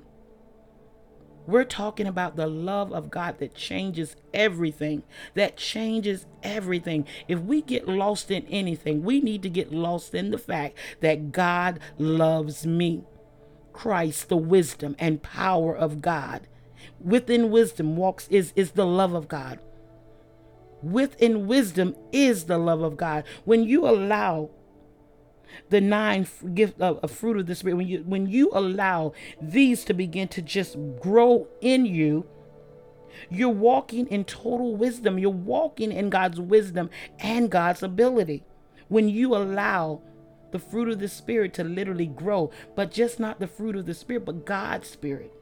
We're 1.47 1.63
talking 1.63 2.07
about 2.07 2.35
the 2.35 2.47
love 2.47 2.91
of 2.91 3.11
God 3.11 3.37
that 3.37 3.53
changes 3.53 4.15
everything, 4.33 5.03
that 5.35 5.57
changes 5.57 6.25
everything. 6.41 7.05
If 7.27 7.39
we 7.39 7.61
get 7.61 7.87
lost 7.87 8.31
in 8.31 8.47
anything, 8.47 9.03
we 9.03 9.21
need 9.21 9.43
to 9.43 9.49
get 9.49 9.71
lost 9.71 10.15
in 10.15 10.31
the 10.31 10.39
fact 10.39 10.75
that 11.01 11.31
God 11.31 11.79
loves 11.99 12.65
me. 12.65 13.03
Christ, 13.73 14.29
the 14.29 14.37
wisdom 14.37 14.95
and 14.97 15.21
power 15.21 15.75
of 15.75 16.01
God. 16.01 16.47
Within 16.99 17.51
wisdom 17.51 17.95
walks 17.97 18.27
is, 18.29 18.53
is 18.55 18.71
the 18.71 18.85
love 18.85 19.13
of 19.13 19.27
God. 19.27 19.59
Within 20.81 21.47
wisdom 21.47 21.95
is 22.11 22.45
the 22.45 22.57
love 22.57 22.81
of 22.81 22.97
God. 22.97 23.23
When 23.43 23.63
you 23.63 23.87
allow 23.87 24.49
the 25.69 25.81
nine 25.81 26.27
gift 26.53 26.79
of, 26.81 26.99
of 26.99 27.11
fruit 27.11 27.37
of 27.37 27.45
the 27.47 27.55
spirit 27.55 27.77
when 27.77 27.87
you 27.87 27.99
when 28.05 28.27
you 28.27 28.49
allow 28.53 29.13
these 29.41 29.83
to 29.85 29.93
begin 29.93 30.27
to 30.27 30.41
just 30.41 30.77
grow 30.99 31.47
in 31.61 31.85
you 31.85 32.25
you're 33.29 33.49
walking 33.49 34.07
in 34.07 34.25
total 34.25 34.75
wisdom 34.75 35.17
you're 35.17 35.29
walking 35.29 35.91
in 35.91 36.09
God's 36.09 36.39
wisdom 36.39 36.89
and 37.19 37.49
God's 37.49 37.83
ability 37.83 38.43
when 38.89 39.09
you 39.09 39.35
allow 39.35 40.01
the 40.51 40.59
fruit 40.59 40.89
of 40.89 40.99
the 40.99 41.07
spirit 41.07 41.53
to 41.53 41.63
literally 41.63 42.07
grow 42.07 42.51
but 42.75 42.91
just 42.91 43.19
not 43.19 43.39
the 43.39 43.47
fruit 43.47 43.75
of 43.75 43.85
the 43.85 43.93
spirit 43.93 44.25
but 44.25 44.45
God's 44.45 44.89
spirit 44.89 45.33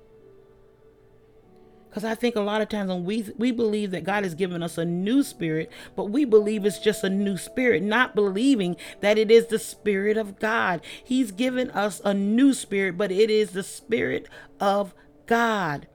because 1.94 2.04
I 2.04 2.16
think 2.16 2.36
a 2.36 2.42
lot 2.42 2.64
of 2.64 2.70
times 2.70 2.90
when 2.90 3.06
we 3.06 3.24
we 3.38 3.52
believe 3.52 3.92
that 3.92 4.04
God 4.04 4.24
has 4.24 4.34
given 4.34 4.64
us 4.64 4.80
a 4.80 4.86
new 4.86 5.22
spirit, 5.22 5.72
but 5.96 6.06
we 6.06 6.26
believe 6.26 6.66
it's 6.66 6.80
just 6.80 7.04
a 7.04 7.10
new 7.10 7.38
spirit, 7.38 7.84
not 7.84 8.16
believing 8.16 8.78
that 9.02 9.20
it 9.20 9.30
is 9.30 9.46
the 9.46 9.60
spirit 9.60 10.18
of 10.18 10.40
God. 10.40 10.82
He's 11.04 11.32
given 11.32 11.70
us 11.70 12.02
a 12.04 12.16
new 12.16 12.56
spirit, 12.56 12.98
but 12.98 13.12
it 13.12 13.30
is 13.30 13.52
the 13.52 13.62
spirit 13.62 14.28
of 14.60 14.96
God. 15.28 15.88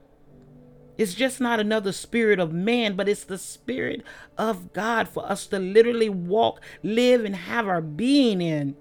It's 0.96 1.14
just 1.14 1.40
not 1.40 1.58
another 1.58 1.90
spirit 1.90 2.38
of 2.38 2.52
man, 2.52 2.94
but 2.94 3.08
it's 3.08 3.24
the 3.24 3.36
spirit 3.36 4.04
of 4.36 4.72
God 4.72 5.08
for 5.08 5.28
us 5.28 5.48
to 5.48 5.58
literally 5.58 6.08
walk, 6.08 6.60
live, 6.84 7.24
and 7.24 7.34
have 7.34 7.66
our 7.66 7.80
being 7.80 8.40
in. 8.40 8.76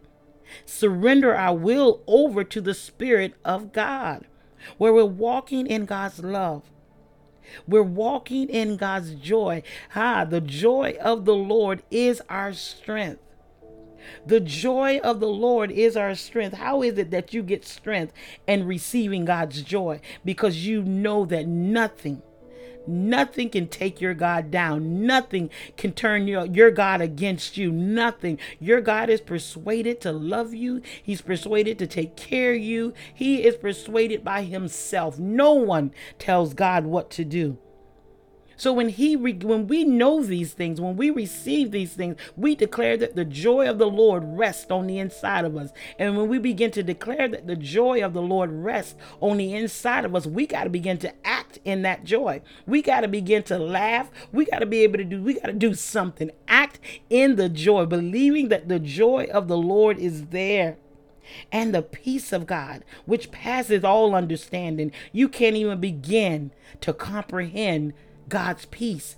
Surrender 0.67 1.35
our 1.35 1.55
will 1.55 2.03
over 2.05 2.43
to 2.43 2.61
the 2.61 2.75
spirit 2.75 3.33
of 3.43 3.73
God, 3.73 4.27
where 4.77 4.93
we're 4.93 5.03
walking 5.03 5.65
in 5.65 5.85
God's 5.85 6.19
love 6.19 6.69
we're 7.67 7.83
walking 7.83 8.49
in 8.49 8.77
God's 8.77 9.13
joy. 9.13 9.63
Ha, 9.91 10.25
the 10.25 10.41
joy 10.41 10.97
of 11.01 11.25
the 11.25 11.35
Lord 11.35 11.83
is 11.91 12.21
our 12.29 12.53
strength. 12.53 13.21
The 14.25 14.39
joy 14.39 14.99
of 15.03 15.19
the 15.19 15.27
Lord 15.27 15.71
is 15.71 15.97
our 15.97 16.15
strength. 16.15 16.55
How 16.55 16.81
is 16.81 16.97
it 16.97 17.11
that 17.11 17.33
you 17.33 17.43
get 17.43 17.65
strength 17.65 18.13
and 18.47 18.67
receiving 18.67 19.25
God's 19.25 19.61
joy? 19.61 19.99
Because 20.23 20.65
you 20.65 20.81
know 20.83 21.25
that 21.25 21.47
nothing, 21.47 22.21
nothing 22.87 23.49
can 23.49 23.67
take 23.67 24.01
your 24.01 24.13
God 24.13 24.51
down. 24.51 25.05
Nothing 25.05 25.49
can 25.75 25.93
turn 25.93 26.27
your, 26.27 26.45
your 26.45 26.71
God 26.71 27.01
against 27.01 27.57
you. 27.57 27.71
Nothing. 27.71 28.39
Your 28.59 28.81
God 28.81 29.09
is 29.09 29.21
persuaded 29.21 30.01
to 30.01 30.11
love 30.11 30.53
you. 30.53 30.81
He's 31.01 31.21
persuaded 31.21 31.79
to 31.79 31.87
take 31.87 32.15
care 32.15 32.53
of 32.53 32.59
you. 32.59 32.93
He 33.13 33.43
is 33.43 33.55
persuaded 33.55 34.23
by 34.23 34.43
himself. 34.43 35.19
No 35.19 35.53
one 35.53 35.91
tells 36.19 36.53
God 36.53 36.85
what 36.85 37.09
to 37.11 37.25
do. 37.25 37.57
So 38.57 38.73
when 38.73 38.89
he 38.89 39.15
re- 39.15 39.33
when 39.33 39.67
we 39.67 39.83
know 39.83 40.23
these 40.23 40.53
things, 40.53 40.81
when 40.81 40.97
we 40.97 41.11
receive 41.11 41.71
these 41.71 41.93
things, 41.93 42.17
we 42.35 42.55
declare 42.55 42.97
that 42.97 43.15
the 43.15 43.23
joy 43.23 43.69
of 43.69 43.77
the 43.77 43.89
Lord 43.89 44.23
rests 44.25 44.69
on 44.71 44.87
the 44.87 44.97
inside 44.97 45.45
of 45.45 45.55
us. 45.55 45.69
And 45.97 46.17
when 46.17 46.27
we 46.27 46.39
begin 46.39 46.71
to 46.71 46.83
declare 46.83 47.27
that 47.27 47.47
the 47.47 47.55
joy 47.55 48.03
of 48.03 48.13
the 48.13 48.21
Lord 48.21 48.51
rests 48.51 48.95
on 49.21 49.37
the 49.37 49.53
inside 49.53 50.05
of 50.05 50.15
us, 50.15 50.25
we 50.25 50.47
got 50.47 50.63
to 50.63 50.69
begin 50.69 50.97
to 50.99 51.13
act 51.25 51.59
in 51.63 51.83
that 51.83 52.03
joy. 52.03 52.41
We 52.65 52.81
got 52.81 53.01
to 53.01 53.07
begin 53.07 53.43
to 53.43 53.59
laugh. 53.59 54.09
We 54.31 54.45
got 54.45 54.59
to 54.59 54.65
be 54.65 54.79
able 54.79 54.97
to 54.97 55.05
do 55.05 55.21
we 55.21 55.35
got 55.35 55.47
to 55.47 55.53
do 55.53 55.75
something. 55.75 56.31
Act 56.47 56.79
in 57.09 57.35
the 57.35 57.49
joy, 57.49 57.85
believing 57.85 58.49
that 58.49 58.67
the 58.67 58.79
joy 58.79 59.27
of 59.31 59.47
the 59.47 59.57
Lord 59.57 59.99
is 59.99 60.27
there 60.27 60.77
and 61.51 61.73
the 61.73 61.81
peace 61.81 62.31
of 62.31 62.47
God, 62.47 62.83
which 63.05 63.31
passes 63.31 63.83
all 63.83 64.15
understanding. 64.15 64.91
You 65.11 65.29
can't 65.29 65.55
even 65.55 65.79
begin 65.79 66.51
to 66.81 66.93
comprehend 66.93 67.93
God's 68.29 68.65
peace. 68.65 69.15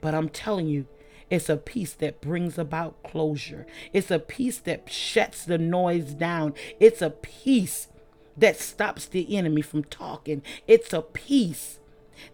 But 0.00 0.14
I'm 0.14 0.28
telling 0.28 0.66
you, 0.66 0.86
it's 1.30 1.48
a 1.48 1.56
peace 1.56 1.94
that 1.94 2.20
brings 2.20 2.58
about 2.58 3.02
closure. 3.02 3.66
It's 3.92 4.10
a 4.10 4.18
peace 4.18 4.58
that 4.58 4.90
shuts 4.90 5.44
the 5.44 5.58
noise 5.58 6.12
down. 6.12 6.54
It's 6.78 7.00
a 7.00 7.10
peace 7.10 7.88
that 8.36 8.58
stops 8.58 9.06
the 9.06 9.36
enemy 9.36 9.62
from 9.62 9.84
talking. 9.84 10.42
It's 10.66 10.92
a 10.92 11.02
peace 11.02 11.78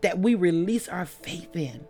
that 0.00 0.18
we 0.18 0.34
release 0.34 0.88
our 0.88 1.06
faith 1.06 1.54
in. 1.54 1.86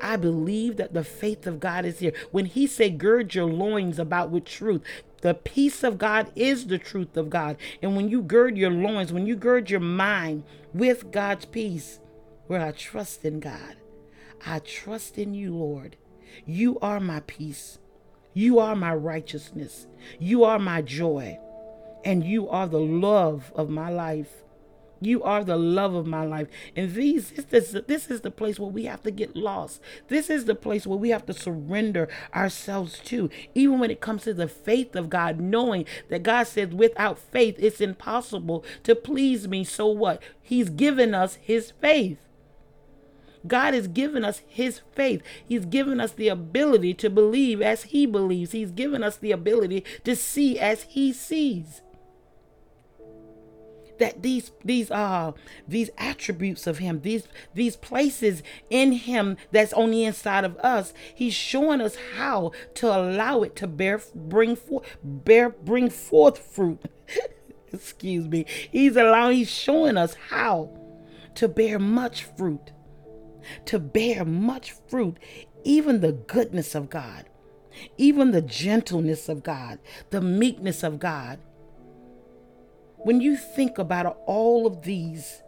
I 0.00 0.16
believe 0.16 0.76
that 0.76 0.92
the 0.92 1.04
faith 1.04 1.46
of 1.46 1.60
God 1.60 1.84
is 1.84 2.00
here. 2.00 2.12
When 2.32 2.46
he 2.46 2.66
said, 2.66 2.98
gird 2.98 3.34
your 3.34 3.46
loins 3.46 3.98
about 3.98 4.30
with 4.30 4.44
truth, 4.44 4.82
the 5.20 5.34
peace 5.34 5.84
of 5.84 5.98
God 5.98 6.30
is 6.34 6.66
the 6.66 6.78
truth 6.78 7.16
of 7.16 7.30
God. 7.30 7.56
And 7.80 7.96
when 7.96 8.08
you 8.08 8.22
gird 8.22 8.58
your 8.58 8.70
loins, 8.70 9.12
when 9.12 9.26
you 9.26 9.36
gird 9.36 9.70
your 9.70 9.80
mind 9.80 10.42
with 10.74 11.12
God's 11.12 11.44
peace, 11.44 12.00
where 12.46 12.60
I 12.60 12.72
trust 12.72 13.24
in 13.24 13.40
God. 13.40 13.76
I 14.46 14.58
trust 14.58 15.18
in 15.18 15.34
you, 15.34 15.54
Lord. 15.54 15.96
You 16.44 16.78
are 16.80 17.00
my 17.00 17.20
peace. 17.20 17.78
You 18.32 18.58
are 18.58 18.74
my 18.74 18.94
righteousness. 18.94 19.86
You 20.18 20.44
are 20.44 20.58
my 20.58 20.82
joy. 20.82 21.38
And 22.04 22.24
you 22.24 22.48
are 22.48 22.66
the 22.66 22.80
love 22.80 23.52
of 23.54 23.70
my 23.70 23.90
life. 23.90 24.44
You 25.00 25.22
are 25.22 25.44
the 25.44 25.56
love 25.56 25.94
of 25.94 26.06
my 26.06 26.24
life. 26.24 26.48
And 26.74 26.94
these 26.94 27.30
this, 27.30 27.76
this 27.86 28.10
is 28.10 28.22
the 28.22 28.30
place 28.30 28.58
where 28.58 28.70
we 28.70 28.84
have 28.84 29.02
to 29.02 29.10
get 29.10 29.36
lost. 29.36 29.80
This 30.08 30.30
is 30.30 30.46
the 30.46 30.54
place 30.54 30.86
where 30.86 30.98
we 30.98 31.10
have 31.10 31.26
to 31.26 31.34
surrender 31.34 32.08
ourselves 32.34 33.00
to. 33.04 33.28
Even 33.54 33.78
when 33.78 33.90
it 33.90 34.00
comes 34.00 34.24
to 34.24 34.34
the 34.34 34.48
faith 34.48 34.96
of 34.96 35.10
God, 35.10 35.40
knowing 35.40 35.84
that 36.08 36.22
God 36.22 36.44
says 36.44 36.70
without 36.70 37.18
faith 37.18 37.56
it's 37.58 37.80
impossible 37.80 38.64
to 38.84 38.94
please 38.94 39.46
me. 39.46 39.64
So 39.64 39.86
what? 39.86 40.22
He's 40.40 40.70
given 40.70 41.14
us 41.14 41.36
his 41.36 41.72
faith. 41.80 42.18
God 43.46 43.74
has 43.74 43.88
given 43.88 44.24
us 44.24 44.42
his 44.46 44.80
faith. 44.92 45.22
He's 45.46 45.66
given 45.66 46.00
us 46.00 46.12
the 46.12 46.28
ability 46.28 46.94
to 46.94 47.10
believe 47.10 47.60
as 47.60 47.84
he 47.84 48.06
believes. 48.06 48.52
He's 48.52 48.70
given 48.70 49.02
us 49.02 49.16
the 49.16 49.32
ability 49.32 49.84
to 50.04 50.16
see 50.16 50.58
as 50.58 50.84
he 50.84 51.12
sees. 51.12 51.82
That 54.00 54.22
these 54.22 54.50
these 54.64 54.90
uh 54.90 55.32
these 55.68 55.90
attributes 55.96 56.66
of 56.66 56.78
him, 56.78 57.02
these 57.02 57.28
these 57.54 57.76
places 57.76 58.42
in 58.68 58.90
him 58.92 59.36
that's 59.52 59.72
on 59.72 59.92
the 59.92 60.04
inside 60.04 60.44
of 60.44 60.56
us, 60.58 60.92
he's 61.14 61.34
showing 61.34 61.80
us 61.80 61.96
how 62.16 62.50
to 62.74 62.86
allow 62.88 63.42
it 63.42 63.54
to 63.56 63.68
bear 63.68 64.00
bring 64.12 64.56
forth 64.56 64.96
bear 65.04 65.50
bring 65.50 65.90
forth 65.90 66.38
fruit. 66.38 66.80
Excuse 67.72 68.26
me. 68.26 68.46
He's 68.72 68.96
allowing 68.96 69.36
he's 69.36 69.50
showing 69.50 69.96
us 69.96 70.14
how 70.30 70.76
to 71.36 71.46
bear 71.46 71.78
much 71.78 72.24
fruit 72.24 72.72
to 73.66 73.78
bear 73.78 74.24
much 74.24 74.72
fruit, 74.88 75.18
even 75.64 76.00
the 76.00 76.12
goodness 76.12 76.74
of 76.74 76.90
God, 76.90 77.26
even 77.96 78.30
the 78.30 78.42
gentleness 78.42 79.28
of 79.28 79.42
God, 79.42 79.78
the 80.10 80.20
meekness 80.20 80.82
of 80.82 80.98
God. 80.98 81.38
When 82.98 83.20
you 83.20 83.36
think 83.36 83.78
about 83.78 84.18
all 84.26 84.66
of 84.66 84.82
these, 84.82 85.42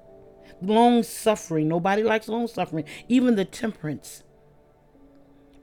long 0.60 1.02
suffering, 1.02 1.68
nobody 1.68 2.02
likes 2.02 2.28
long 2.28 2.46
suffering, 2.46 2.84
even 3.08 3.36
the 3.36 3.44
temperance, 3.44 4.22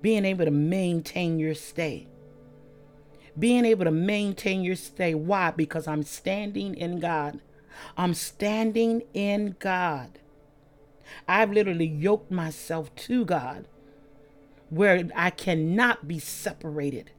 being 0.01 0.25
able 0.25 0.45
to 0.45 0.51
maintain 0.51 1.39
your 1.39 1.55
stay. 1.55 2.07
Being 3.37 3.65
able 3.65 3.85
to 3.85 3.91
maintain 3.91 4.63
your 4.63 4.75
stay. 4.75 5.15
Why? 5.15 5.51
Because 5.51 5.87
I'm 5.87 6.03
standing 6.03 6.75
in 6.75 6.99
God. 6.99 7.39
I'm 7.97 8.13
standing 8.13 9.01
in 9.13 9.55
God. 9.59 10.19
I've 11.27 11.51
literally 11.51 11.87
yoked 11.87 12.31
myself 12.31 12.93
to 12.95 13.25
God 13.25 13.65
where 14.69 15.07
I 15.15 15.29
cannot 15.29 16.07
be 16.07 16.19
separated. 16.19 17.11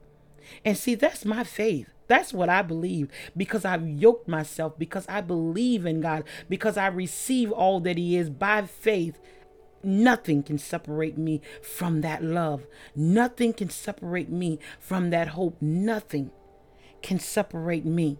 And 0.64 0.76
see, 0.76 0.94
that's 0.94 1.24
my 1.24 1.44
faith. 1.44 1.88
That's 2.06 2.32
what 2.32 2.48
I 2.48 2.62
believe 2.62 3.10
because 3.36 3.64
I've 3.64 3.88
yoked 3.88 4.28
myself, 4.28 4.78
because 4.78 5.06
I 5.08 5.20
believe 5.20 5.86
in 5.86 6.00
God, 6.00 6.24
because 6.48 6.76
I 6.76 6.86
receive 6.88 7.50
all 7.50 7.80
that 7.80 7.96
He 7.96 8.16
is 8.16 8.28
by 8.28 8.62
faith. 8.66 9.18
Nothing 9.82 10.42
can 10.42 10.58
separate 10.58 11.18
me 11.18 11.40
from 11.62 12.00
that 12.00 12.22
love. 12.22 12.66
Nothing 12.96 13.52
can 13.52 13.70
separate 13.70 14.30
me 14.30 14.58
from 14.80 15.10
that 15.10 15.28
hope. 15.28 15.60
Nothing 15.60 16.30
can 17.02 17.18
separate 17.18 17.84
me. 17.84 18.18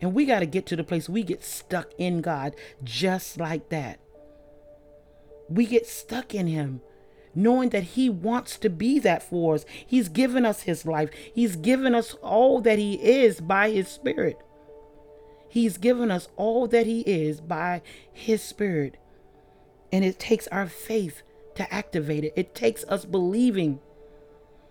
And 0.00 0.14
we 0.14 0.24
got 0.24 0.40
to 0.40 0.46
get 0.46 0.66
to 0.66 0.76
the 0.76 0.84
place 0.84 1.08
we 1.08 1.22
get 1.22 1.44
stuck 1.44 1.90
in 1.98 2.20
God 2.20 2.56
just 2.82 3.38
like 3.38 3.68
that 3.68 3.99
we 5.50 5.66
get 5.66 5.86
stuck 5.86 6.34
in 6.34 6.46
Him, 6.46 6.80
knowing 7.34 7.70
that 7.70 7.82
He 7.82 8.08
wants 8.08 8.56
to 8.58 8.70
be 8.70 8.98
that 9.00 9.22
for 9.22 9.56
us. 9.56 9.66
He's 9.86 10.08
given 10.08 10.46
us 10.46 10.62
His 10.62 10.86
life, 10.86 11.10
He's 11.34 11.56
given 11.56 11.94
us 11.94 12.14
all 12.22 12.60
that 12.60 12.78
He 12.78 12.94
is 12.94 13.40
by 13.40 13.70
His 13.70 13.88
Spirit. 13.88 14.38
He's 15.48 15.78
given 15.78 16.12
us 16.12 16.28
all 16.36 16.68
that 16.68 16.86
He 16.86 17.00
is 17.00 17.40
by 17.40 17.82
His 18.12 18.40
Spirit. 18.40 18.96
And 19.92 20.04
it 20.04 20.20
takes 20.20 20.46
our 20.48 20.68
faith 20.68 21.22
to 21.56 21.74
activate 21.74 22.24
it, 22.24 22.32
it 22.36 22.54
takes 22.54 22.84
us 22.84 23.04
believing. 23.04 23.80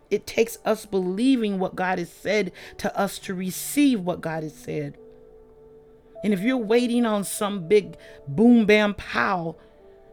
It 0.10 0.26
takes 0.26 0.58
us 0.65 0.88
believing 0.88 1.60
what 1.60 1.76
God 1.76 2.00
has 2.00 2.12
said 2.12 2.52
to 2.78 2.98
us 2.98 3.20
to 3.20 3.36
receive 3.36 4.00
what 4.00 4.22
God 4.22 4.42
has 4.42 4.56
said. 4.56 4.98
And 6.24 6.34
if 6.34 6.39
you're 6.39 6.58
waiting 6.58 7.06
on 7.06 7.24
some 7.24 7.68
big 7.68 7.96
boom 8.28 8.65
bam 8.65 8.96
pow 8.96 9.56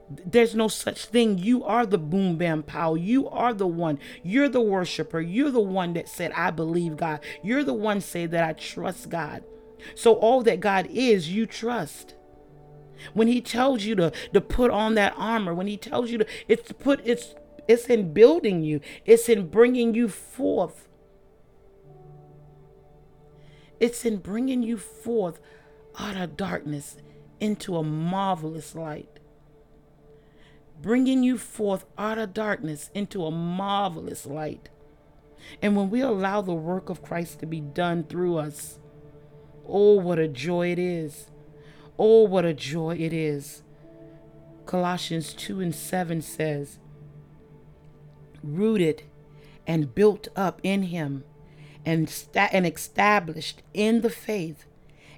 there's 0.08 0.54
no 0.54 0.68
such 0.68 1.06
thing. 1.06 1.38
You 1.38 1.64
are 1.64 1.84
the 1.84 1.98
boom 1.98 2.36
bam 2.36 2.62
pow. 2.62 2.94
You 2.94 3.28
are 3.28 3.52
the 3.52 3.66
one. 3.66 3.98
You're 4.22 4.48
the 4.48 4.60
worshiper. 4.60 5.20
You're 5.20 5.50
the 5.50 5.60
one 5.60 5.94
that 5.94 6.08
said, 6.08 6.32
I 6.32 6.50
believe 6.50 6.96
God. 6.96 7.20
You're 7.42 7.64
the 7.64 7.74
one 7.74 8.00
say 8.00 8.26
that 8.26 8.44
I 8.44 8.52
trust 8.52 9.08
God. 9.08 9.42
So 9.94 10.14
all 10.14 10.42
that 10.44 10.60
God 10.60 10.86
is, 10.90 11.32
you 11.32 11.46
trust. 11.46 12.14
When 13.14 13.28
he 13.28 13.40
tells 13.40 13.84
you 13.84 13.94
to, 13.96 14.12
to 14.32 14.40
put 14.40 14.70
on 14.70 14.94
that 14.94 15.14
armor, 15.16 15.52
when 15.54 15.66
he 15.66 15.76
tells 15.76 16.10
you 16.10 16.18
to, 16.18 16.26
it's 16.48 16.68
to 16.68 16.74
put, 16.74 17.00
it's, 17.04 17.34
it's 17.68 17.86
in 17.86 18.12
building 18.12 18.62
you. 18.62 18.80
It's 19.04 19.28
in 19.28 19.48
bringing 19.48 19.94
you 19.94 20.08
forth. 20.08 20.88
It's 23.80 24.04
in 24.04 24.18
bringing 24.18 24.62
you 24.62 24.78
forth 24.78 25.40
out 25.98 26.16
of 26.16 26.36
darkness 26.36 26.96
into 27.40 27.76
a 27.76 27.82
marvelous 27.82 28.74
light 28.74 29.15
bringing 30.80 31.22
you 31.22 31.38
forth 31.38 31.84
out 31.96 32.18
of 32.18 32.34
darkness 32.34 32.90
into 32.94 33.24
a 33.24 33.30
marvelous 33.30 34.26
light. 34.26 34.68
And 35.62 35.76
when 35.76 35.90
we 35.90 36.00
allow 36.00 36.40
the 36.40 36.54
work 36.54 36.88
of 36.88 37.02
Christ 37.02 37.40
to 37.40 37.46
be 37.46 37.60
done 37.60 38.04
through 38.04 38.36
us, 38.36 38.78
oh, 39.66 39.94
what 39.94 40.18
a 40.18 40.28
joy 40.28 40.72
it 40.72 40.78
is! 40.78 41.30
Oh, 41.98 42.24
what 42.24 42.44
a 42.44 42.52
joy 42.52 42.96
it 42.96 43.12
is. 43.12 43.62
Colossians 44.66 45.32
2 45.32 45.60
and 45.60 45.74
7 45.74 46.20
says, 46.20 46.78
Rooted 48.42 49.04
and 49.66 49.94
built 49.94 50.28
up 50.36 50.60
in 50.62 50.84
Him 50.84 51.24
and, 51.86 52.10
sta- 52.10 52.50
and 52.52 52.66
established 52.66 53.62
in 53.72 54.02
the 54.02 54.10
faith 54.10 54.66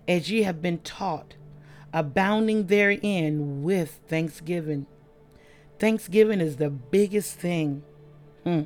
as 0.07 0.31
ye 0.31 0.43
have 0.43 0.63
been 0.63 0.79
taught, 0.79 1.35
abounding 1.93 2.67
therein 2.67 3.63
with 3.63 4.01
thanksgiving. 4.07 4.87
Thanksgiving 5.79 6.41
is 6.41 6.57
the 6.57 6.71
biggest 6.71 7.37
thing. 7.37 7.83
Hmm. 8.45 8.63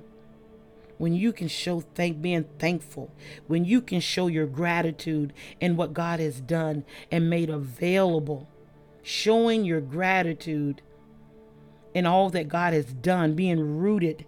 when 0.98 1.14
you 1.14 1.32
can 1.32 1.48
show 1.48 1.80
thank 1.80 2.22
being 2.22 2.44
thankful, 2.58 3.10
when 3.48 3.64
you 3.64 3.80
can 3.80 3.98
show 4.00 4.28
your 4.28 4.46
gratitude 4.46 5.32
in 5.60 5.76
what 5.76 5.92
God 5.92 6.20
has 6.20 6.40
done 6.40 6.84
and 7.10 7.28
made 7.28 7.50
available, 7.50 8.48
showing 9.02 9.64
your 9.64 9.80
gratitude 9.80 10.80
in 11.94 12.06
all 12.06 12.30
that 12.30 12.48
God 12.48 12.72
has 12.72 12.86
done, 12.86 13.34
being 13.34 13.78
rooted 13.78 14.26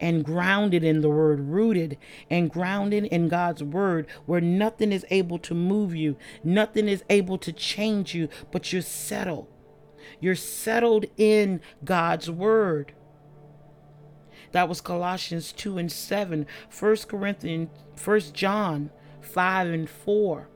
and 0.00 0.24
grounded 0.24 0.82
in 0.82 1.02
the 1.02 1.10
word, 1.10 1.40
rooted 1.40 1.98
and 2.30 2.50
grounded 2.50 3.04
in 3.04 3.28
God's 3.28 3.62
word, 3.62 4.06
where 4.24 4.40
nothing 4.40 4.92
is 4.92 5.04
able 5.10 5.38
to 5.40 5.54
move 5.54 5.94
you, 5.94 6.16
nothing 6.42 6.88
is 6.88 7.04
able 7.10 7.36
to 7.38 7.52
change 7.52 8.14
you, 8.14 8.28
but 8.50 8.72
you're 8.72 8.82
settled. 8.82 9.46
You're 10.20 10.34
settled 10.34 11.06
in 11.16 11.60
God's 11.84 12.30
word. 12.30 12.92
That 14.52 14.68
was 14.68 14.80
Colossians 14.80 15.52
2 15.52 15.78
and 15.78 15.90
7, 15.90 16.46
1 16.78 16.96
Corinthians, 17.08 17.70
1 18.02 18.20
John 18.32 18.90
5 19.20 19.68
and 19.68 19.90
4. 19.90 20.48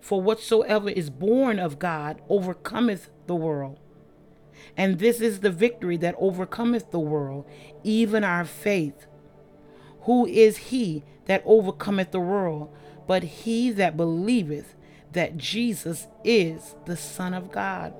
For 0.00 0.20
whatsoever 0.20 0.90
is 0.90 1.10
born 1.10 1.58
of 1.58 1.78
God 1.78 2.20
overcometh 2.28 3.10
the 3.26 3.36
world. 3.36 3.78
And 4.76 4.98
this 4.98 5.20
is 5.20 5.40
the 5.40 5.50
victory 5.50 5.96
that 5.98 6.16
overcometh 6.18 6.90
the 6.90 7.00
world, 7.00 7.46
even 7.82 8.24
our 8.24 8.44
faith. 8.44 9.06
Who 10.02 10.26
is 10.26 10.56
he 10.56 11.04
that 11.26 11.42
overcometh 11.46 12.10
the 12.10 12.20
world, 12.20 12.74
but 13.06 13.22
he 13.22 13.70
that 13.70 13.96
believeth 13.96 14.74
that 15.12 15.36
Jesus 15.36 16.08
is 16.24 16.74
the 16.84 16.96
Son 16.96 17.32
of 17.32 17.50
God? 17.50 17.94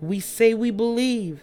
We 0.00 0.20
say 0.20 0.54
we 0.54 0.70
believe, 0.70 1.42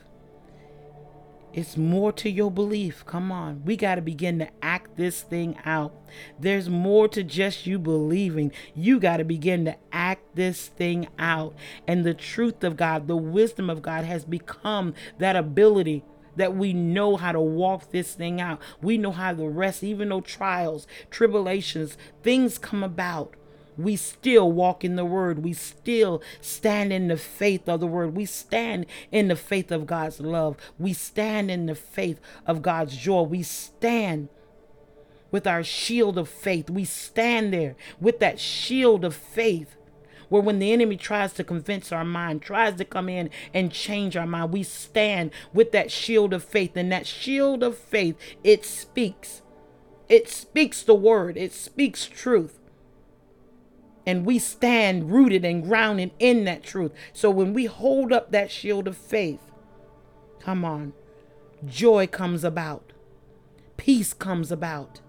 it's 1.55 1.77
more 1.77 2.11
to 2.13 2.29
your 2.29 2.51
belief. 2.51 3.05
Come 3.05 3.31
on. 3.31 3.63
We 3.63 3.77
got 3.77 3.95
to 3.95 4.01
begin 4.01 4.39
to 4.39 4.49
act 4.61 4.97
this 4.97 5.21
thing 5.21 5.57
out. 5.63 5.93
There's 6.37 6.67
more 6.67 7.07
to 7.07 7.23
just 7.23 7.65
you 7.65 7.79
believing. 7.79 8.51
You 8.75 8.99
got 8.99 9.17
to 9.17 9.23
begin 9.23 9.63
to 9.63 9.77
act 9.93 10.35
this 10.35 10.67
thing 10.67 11.07
out. 11.17 11.55
And 11.87 12.05
the 12.05 12.13
truth 12.13 12.61
of 12.65 12.75
God, 12.75 13.07
the 13.07 13.15
wisdom 13.15 13.69
of 13.69 13.81
God 13.81 14.03
has 14.03 14.25
become 14.25 14.93
that 15.17 15.37
ability 15.37 16.03
that 16.35 16.53
we 16.53 16.73
know 16.73 17.15
how 17.15 17.31
to 17.31 17.39
walk 17.39 17.91
this 17.91 18.13
thing 18.13 18.41
out. 18.41 18.59
We 18.81 18.97
know 18.97 19.11
how 19.11 19.33
to 19.33 19.47
rest, 19.47 19.81
even 19.81 20.09
though 20.09 20.19
trials, 20.19 20.85
tribulations, 21.09 21.97
things 22.21 22.57
come 22.57 22.83
about 22.83 23.33
we 23.77 23.95
still 23.95 24.51
walk 24.51 24.83
in 24.83 24.95
the 24.95 25.05
word. 25.05 25.43
We 25.43 25.53
still 25.53 26.21
stand 26.41 26.93
in 26.93 27.07
the 27.07 27.17
faith 27.17 27.67
of 27.67 27.79
the 27.79 27.88
word. 27.88 28.15
We 28.15 28.25
stand 28.25 28.85
in 29.11 29.27
the 29.27 29.35
faith 29.35 29.71
of 29.71 29.85
God's 29.85 30.19
love. 30.19 30.57
We 30.79 30.93
stand 30.93 31.51
in 31.51 31.65
the 31.65 31.75
faith 31.75 32.19
of 32.45 32.61
God's 32.61 32.95
joy. 32.95 33.23
We 33.23 33.43
stand 33.43 34.29
with 35.31 35.45
our 35.45 35.63
shield 35.63 36.17
of 36.17 36.29
faith. 36.29 36.69
We 36.69 36.85
stand 36.85 37.53
there 37.53 37.75
with 37.99 38.19
that 38.19 38.39
shield 38.39 39.03
of 39.03 39.15
faith. 39.15 39.75
Where 40.29 40.41
when 40.41 40.57
the 40.59 40.73
enemy 40.73 40.97
tries 40.97 41.33
to 41.33 41.43
convince 41.43 41.91
our 41.91 42.03
mind, 42.03 42.41
tries 42.41 42.75
to 42.75 42.85
come 42.85 43.09
in 43.09 43.29
and 43.53 43.71
change 43.71 44.17
our 44.17 44.25
mind, 44.25 44.51
we 44.53 44.63
stand 44.63 45.29
with 45.53 45.71
that 45.71 45.91
shield 45.91 46.33
of 46.33 46.43
faith. 46.43 46.75
And 46.75 46.91
that 46.91 47.05
shield 47.05 47.61
of 47.61 47.77
faith, 47.77 48.17
it 48.43 48.65
speaks. 48.65 49.43
It 50.09 50.29
speaks 50.29 50.81
the 50.83 50.95
word, 50.95 51.35
it 51.35 51.51
speaks 51.51 52.05
truth 52.05 52.59
and 54.05 54.25
we 54.25 54.39
stand 54.39 55.11
rooted 55.11 55.43
and 55.43 55.63
grounded 55.63 56.11
in 56.19 56.45
that 56.45 56.63
truth. 56.63 56.91
So 57.13 57.29
when 57.29 57.53
we 57.53 57.65
hold 57.65 58.13
up 58.13 58.31
that 58.31 58.51
shield 58.51 58.87
of 58.87 58.97
faith, 58.97 59.51
come 60.39 60.63
on, 60.63 60.93
joy 61.65 62.07
comes 62.07 62.43
about, 62.43 62.93
peace 63.77 64.13
comes 64.13 64.51
about, 64.51 65.01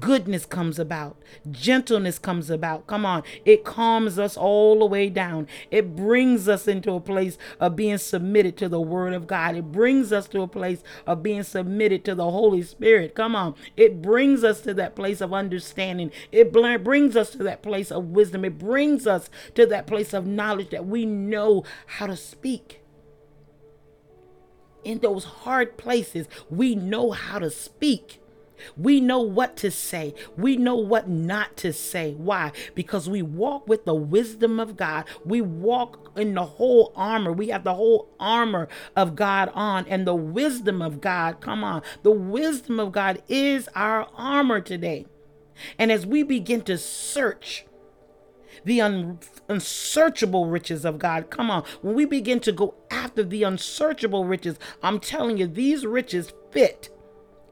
goodness 0.00 0.46
comes 0.46 0.78
about, 0.78 1.16
gentleness 1.50 2.18
comes 2.18 2.50
about. 2.50 2.86
Come 2.86 3.04
on, 3.06 3.22
it 3.44 3.64
calms 3.64 4.18
us 4.18 4.36
all 4.36 4.78
the 4.78 4.86
way 4.86 5.08
down. 5.08 5.46
It 5.70 5.96
brings 5.96 6.48
us 6.48 6.68
into 6.68 6.92
a 6.92 7.00
place 7.00 7.38
of 7.60 7.76
being 7.76 7.98
submitted 7.98 8.56
to 8.58 8.68
the 8.68 8.80
Word 8.80 9.12
of 9.12 9.26
God. 9.26 9.56
It 9.56 9.72
brings 9.72 10.12
us 10.12 10.28
to 10.28 10.42
a 10.42 10.48
place 10.48 10.82
of 11.06 11.22
being 11.22 11.42
submitted 11.42 12.04
to 12.04 12.14
the 12.14 12.30
Holy 12.30 12.62
Spirit. 12.62 13.14
Come 13.14 13.36
on, 13.36 13.54
it 13.76 14.02
brings 14.02 14.44
us 14.44 14.60
to 14.62 14.74
that 14.74 14.96
place 14.96 15.20
of 15.20 15.32
understanding. 15.32 16.10
It 16.32 16.52
brings 16.52 17.16
us 17.16 17.30
to 17.30 17.42
that 17.44 17.62
place 17.62 17.90
of 17.90 18.06
wisdom. 18.06 18.44
It 18.44 18.58
brings 18.58 19.06
us 19.06 19.30
to 19.54 19.66
that 19.66 19.86
place 19.86 20.12
of 20.12 20.26
knowledge 20.26 20.70
that 20.70 20.86
we 20.86 21.06
know 21.06 21.64
how 21.86 22.06
to 22.06 22.16
speak 22.16 22.80
in 24.84 24.98
those 24.98 25.24
hard 25.24 25.76
places, 25.76 26.28
we 26.50 26.74
know 26.74 27.10
how 27.10 27.38
to 27.38 27.50
speak. 27.50 28.20
We 28.76 29.00
know 29.00 29.20
what 29.20 29.56
to 29.58 29.70
say. 29.70 30.14
We 30.36 30.56
know 30.56 30.76
what 30.76 31.08
not 31.08 31.56
to 31.58 31.72
say. 31.72 32.14
Why? 32.14 32.52
Because 32.74 33.08
we 33.08 33.22
walk 33.22 33.68
with 33.68 33.84
the 33.84 33.94
wisdom 33.94 34.60
of 34.60 34.76
God. 34.76 35.04
We 35.24 35.40
walk 35.40 36.12
in 36.16 36.34
the 36.34 36.44
whole 36.44 36.92
armor. 36.96 37.32
We 37.32 37.48
have 37.48 37.64
the 37.64 37.74
whole 37.74 38.08
armor 38.18 38.68
of 38.96 39.16
God 39.16 39.50
on 39.54 39.86
and 39.88 40.06
the 40.06 40.14
wisdom 40.14 40.82
of 40.82 41.00
God. 41.00 41.40
Come 41.40 41.64
on. 41.64 41.82
The 42.02 42.12
wisdom 42.12 42.80
of 42.80 42.92
God 42.92 43.22
is 43.28 43.68
our 43.74 44.08
armor 44.14 44.60
today. 44.60 45.06
And 45.78 45.92
as 45.92 46.06
we 46.06 46.22
begin 46.22 46.62
to 46.62 46.78
search, 46.78 47.66
the 48.64 48.80
un- 48.80 49.18
unsearchable 49.48 50.46
riches 50.46 50.84
of 50.84 50.98
God. 50.98 51.30
Come 51.30 51.50
on. 51.50 51.64
When 51.82 51.94
we 51.94 52.04
begin 52.04 52.40
to 52.40 52.52
go 52.52 52.74
after 52.90 53.22
the 53.22 53.42
unsearchable 53.42 54.24
riches, 54.24 54.58
I'm 54.82 55.00
telling 55.00 55.36
you, 55.36 55.46
these 55.46 55.84
riches 55.84 56.32
fit 56.50 56.88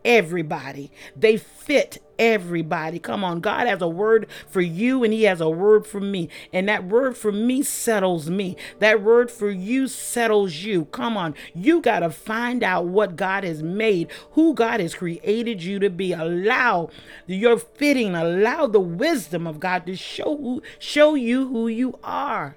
everybody. 0.05 0.91
They 1.17 1.37
fit 1.37 2.03
everybody. 2.19 2.99
Come 2.99 3.25
on, 3.25 3.41
God 3.41 3.67
has 3.67 3.83
a 3.83 3.89
word 3.89 4.27
for 4.47 4.61
you 4.61 5.03
and 5.03 5.13
He 5.13 5.25
has 5.25 5.41
a 5.41 5.49
word 5.49 5.87
for 5.87 6.01
me. 6.01 6.29
And 6.53 6.69
that 6.69 6.85
word 6.85 7.17
for 7.17 7.33
me 7.33 7.63
settles 7.63 8.31
me. 8.31 8.57
That 8.79 9.03
word 9.03 9.31
for 9.31 9.51
you 9.51 9.89
settles 9.89 10.57
you. 10.57 10.87
Come 10.87 11.17
on, 11.17 11.35
you 11.55 11.81
got 11.81 12.01
to 12.01 12.11
find 12.11 12.63
out 12.63 12.87
what 12.87 13.17
God 13.17 13.45
has 13.45 13.63
made, 13.63 14.11
who 14.33 14.55
God 14.55 14.81
has 14.81 14.95
created 14.95 15.63
you 15.63 15.79
to 15.81 15.91
be. 15.91 16.13
Allow 16.13 16.91
your 17.27 17.59
fitting, 17.59 18.15
allow 18.15 18.67
the 18.67 18.81
wisdom 18.81 19.47
of 19.47 19.61
God 19.61 19.87
to 19.87 19.97
show, 19.97 20.63
show 20.79 21.15
you 21.15 21.49
who 21.49 21.69
you 21.69 21.99
are 22.03 22.57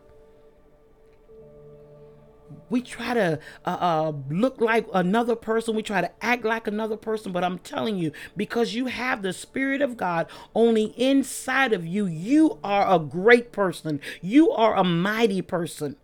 we 2.70 2.82
try 2.82 3.14
to 3.14 3.40
uh, 3.66 3.70
uh, 3.70 4.14
look 4.30 4.60
like 4.60 4.88
another 4.94 5.36
person. 5.36 5.76
We 5.76 5.84
try 5.84 6.02
to 6.02 6.12
act 6.24 6.44
like 6.46 6.68
another 6.68 6.98
person. 6.98 7.32
But 7.32 7.44
I'm 7.44 7.60
telling 7.60 7.98
you, 7.98 8.12
because 8.36 8.76
you 8.76 8.88
have 8.88 9.22
the 9.22 9.34
Spirit 9.34 9.82
of 9.82 9.98
God 9.98 10.28
only 10.54 10.86
inside 10.98 11.74
of 11.74 11.86
you, 11.86 12.06
you 12.06 12.60
are 12.64 12.94
a 12.94 13.00
great 13.00 13.52
person. 13.52 14.00
You 14.22 14.52
are 14.52 14.76
a 14.76 14.84
mighty 14.84 15.42
person 15.42 15.96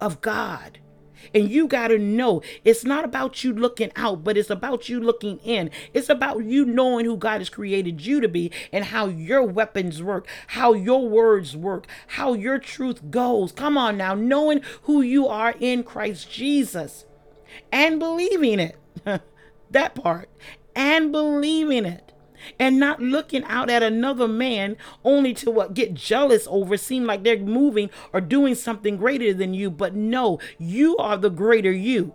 of 0.00 0.20
God. 0.20 0.78
And 1.34 1.50
you 1.50 1.66
got 1.66 1.88
to 1.88 1.98
know 1.98 2.42
it's 2.64 2.84
not 2.84 3.04
about 3.04 3.44
you 3.44 3.52
looking 3.52 3.92
out, 3.96 4.24
but 4.24 4.36
it's 4.36 4.50
about 4.50 4.88
you 4.88 5.00
looking 5.00 5.38
in. 5.38 5.70
It's 5.94 6.08
about 6.08 6.44
you 6.44 6.64
knowing 6.64 7.04
who 7.04 7.16
God 7.16 7.40
has 7.40 7.50
created 7.50 8.04
you 8.04 8.20
to 8.20 8.28
be 8.28 8.50
and 8.72 8.86
how 8.86 9.06
your 9.06 9.42
weapons 9.42 10.02
work, 10.02 10.26
how 10.48 10.72
your 10.72 11.08
words 11.08 11.56
work, 11.56 11.86
how 12.08 12.34
your 12.34 12.58
truth 12.58 13.10
goes. 13.10 13.52
Come 13.52 13.76
on 13.78 13.96
now, 13.96 14.14
knowing 14.14 14.60
who 14.82 15.02
you 15.02 15.26
are 15.28 15.54
in 15.60 15.84
Christ 15.84 16.30
Jesus 16.30 17.04
and 17.70 17.98
believing 17.98 18.60
it. 18.60 18.78
that 19.70 19.94
part. 19.94 20.28
And 20.74 21.12
believing 21.12 21.84
it 21.84 22.11
and 22.58 22.78
not 22.78 23.00
looking 23.00 23.44
out 23.44 23.70
at 23.70 23.82
another 23.82 24.28
man 24.28 24.76
only 25.04 25.34
to 25.34 25.50
what 25.50 25.74
get 25.74 25.94
jealous 25.94 26.46
over 26.50 26.76
seem 26.76 27.04
like 27.04 27.22
they're 27.22 27.38
moving 27.38 27.90
or 28.12 28.20
doing 28.20 28.54
something 28.54 28.96
greater 28.96 29.32
than 29.32 29.54
you 29.54 29.70
but 29.70 29.94
no 29.94 30.38
you 30.58 30.96
are 30.96 31.16
the 31.16 31.30
greater 31.30 31.72
you 31.72 32.14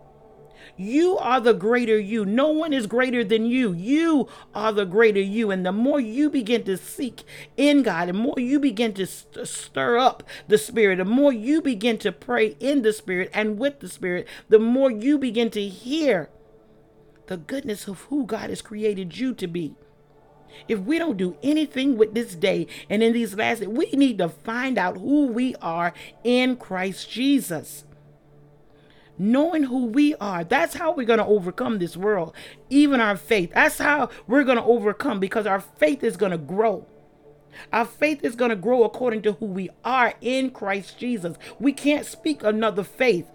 you 0.78 1.18
are 1.18 1.42
the 1.42 1.54
greater 1.54 1.98
you. 1.98 2.24
No 2.24 2.50
one 2.50 2.72
is 2.72 2.86
greater 2.86 3.24
than 3.24 3.46
you. 3.46 3.74
You 3.74 4.28
are 4.54 4.72
the 4.72 4.86
greater 4.86 5.20
you. 5.20 5.50
And 5.50 5.66
the 5.66 5.72
more 5.72 6.00
you 6.00 6.30
begin 6.30 6.64
to 6.66 6.78
seek 6.78 7.24
in 7.58 7.82
God, 7.82 8.10
the 8.10 8.14
more 8.14 8.36
you 8.38 8.60
begin 8.60 8.94
to 8.94 9.08
st- 9.08 9.48
stir 9.48 9.98
up 9.98 10.24
the 10.48 10.58
Spirit, 10.58 10.98
the 10.98 11.06
more 11.06 11.34
you 11.34 11.62
begin 11.64 11.98
to 12.00 12.12
pray 12.12 12.56
in 12.60 12.84
the 12.84 12.94
Spirit 12.94 13.32
and 13.34 13.58
with 13.58 13.80
the 13.80 13.90
Spirit, 13.90 14.28
the 14.50 14.60
more 14.60 14.92
you 14.92 15.18
begin 15.18 15.50
to 15.52 15.68
hear 15.68 16.30
the 17.26 17.38
goodness 17.38 17.88
of 17.88 18.02
who 18.02 18.26
God 18.26 18.52
has 18.52 18.62
created 18.62 19.18
you 19.18 19.34
to 19.34 19.48
be. 19.48 19.76
If 20.68 20.80
we 20.80 21.00
don't 21.00 21.18
do 21.18 21.38
anything 21.44 21.98
with 21.98 22.14
this 22.14 22.36
day 22.36 22.68
and 22.90 23.04
in 23.04 23.14
these 23.14 23.36
last 23.36 23.60
days, 23.60 23.70
we 23.70 23.90
need 23.92 24.18
to 24.20 24.30
find 24.30 24.78
out 24.78 24.98
who 24.98 25.28
we 25.28 25.56
are 25.56 25.94
in 26.24 26.58
Christ 26.58 27.10
Jesus. 27.10 27.84
Knowing 29.20 29.64
who 29.64 29.86
we 29.86 30.14
are, 30.16 30.44
that's 30.44 30.76
how 30.76 30.92
we're 30.92 31.06
going 31.06 31.18
to 31.20 31.26
overcome 31.26 31.80
this 31.80 31.98
world, 31.98 32.34
even 32.70 33.02
our 33.02 33.18
faith. 33.18 33.52
That's 33.54 33.80
how 33.80 34.10
we're 34.28 34.44
going 34.44 34.58
to 34.58 34.64
overcome 34.64 35.20
because 35.20 35.48
our 35.48 35.60
faith 35.60 36.04
is 36.04 36.18
going 36.18 36.32
to 36.32 36.38
grow. 36.38 36.86
Our 37.74 37.86
faith 37.86 38.24
is 38.24 38.36
going 38.36 38.50
to 38.50 38.56
grow 38.56 38.84
according 38.84 39.24
to 39.24 39.34
who 39.34 39.48
we 39.48 39.70
are 39.84 40.14
in 40.22 40.52
Christ 40.52 41.00
Jesus. 41.00 41.38
We 41.60 41.74
can't 41.74 42.06
speak 42.06 42.44
another 42.44 42.84
faith. 42.84 43.26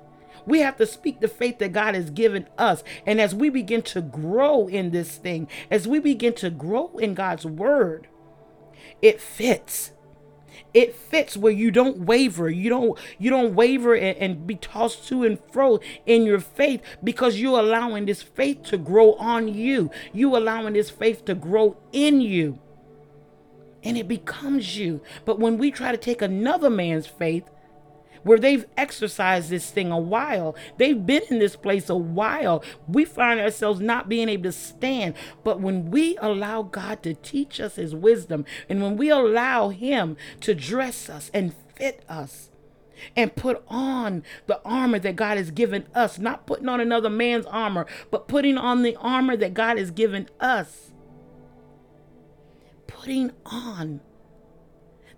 We 0.46 0.61
have 0.61 0.76
to 0.78 0.87
speak 0.87 1.20
the 1.20 1.28
faith 1.28 1.59
that 1.59 1.72
God 1.72 1.94
has 1.94 2.11
given 2.11 2.48
us. 2.59 2.83
And 3.07 3.20
as 3.20 3.35
we 3.35 3.48
begin 3.48 3.83
to 3.83 4.00
grow 4.00 4.66
in 4.66 4.90
this 4.90 5.16
thing, 5.16 5.48
as 5.70 5.87
we 5.87 5.98
begin 5.98 6.35
to 6.35 6.50
grow 6.50 6.96
in 6.98 7.14
God's 7.14 7.46
word, 7.46 8.09
it 9.00 9.20
fits. 9.20 9.92
It 10.74 10.94
fits 10.94 11.37
where 11.37 11.52
you 11.52 11.70
don't 11.70 12.00
waver. 12.00 12.48
You 12.48 12.70
don't 12.70 12.98
you 13.18 13.31
don't 13.31 13.55
waver 13.55 13.94
and, 13.94 14.16
and, 14.18 14.46
be 14.46 14.55
tossed 14.55 15.07
to 15.09 15.22
and 15.22 15.38
fro 15.50 15.81
in 16.07 16.24
your 16.24 16.40
faith 16.40 16.83
because 17.02 17.38
you're 17.38 17.59
allowing 17.59 18.07
this 18.07 18.22
faith 18.22 18.62
to 18.64 18.78
grow 18.78 19.14
on 19.14 19.48
you. 19.48 19.90
You 20.12 20.37
allowing 20.37 20.74
this 20.74 20.90
faith 20.90 21.24
to 21.26 21.35
grow 21.35 21.76
in 21.92 22.20
you. 22.20 22.59
And 23.83 23.98
it 23.98 24.09
becomes 24.09 24.78
you. 24.78 25.02
But 25.24 25.38
when 25.38 25.59
we 25.59 25.70
try 25.70 25.90
to 25.90 25.98
take 25.98 26.22
another 26.22 26.70
man's 26.70 27.07
faith 27.07 27.44
where 28.23 28.39
they've 28.39 28.67
exercised 28.77 29.51
this 29.51 29.71
thing 29.71 29.91
a 29.91 29.99
while. 29.99 30.55
They've 30.79 31.07
been 31.07 31.23
in 31.31 31.39
this 31.39 31.57
place 31.57 31.89
a 31.89 31.97
while. 31.97 32.63
We 32.87 33.05
find 33.05 33.41
ourselves 33.41 33.81
not 33.81 34.09
being 34.09 34.29
able 34.29 34.45
to 34.45 34.53
stand. 34.53 35.15
But 35.45 35.61
when 35.61 35.91
we 35.91 36.17
allow 36.19 36.63
God 36.63 37.03
to 37.03 37.15
teach 37.15 37.61
us 37.61 37.77
His 37.77 37.95
wisdom, 37.95 38.45
and 38.69 38.83
when 38.83 38.97
we 38.97 39.11
allow 39.11 39.71
Him 39.71 40.17
to 40.41 40.55
dress 40.55 41.09
us 41.09 41.31
and 41.35 41.55
fit 41.77 42.05
us, 42.09 42.51
and 43.17 43.35
put 43.35 43.63
on 43.69 44.23
the 44.47 44.61
armor 44.65 44.99
that 44.99 45.17
God 45.17 45.37
has 45.37 45.51
given 45.51 45.87
us, 45.95 46.19
not 46.19 46.47
putting 46.47 46.69
on 46.69 46.81
another 46.81 47.11
man's 47.11 47.47
armor, 47.47 47.87
but 48.11 48.29
putting 48.29 48.57
on 48.57 48.83
the 48.83 48.97
armor 48.97 49.37
that 49.37 49.55
God 49.55 49.79
has 49.79 49.91
given 49.91 50.29
us. 50.41 50.93
Putting 52.87 53.33
on 53.45 54.01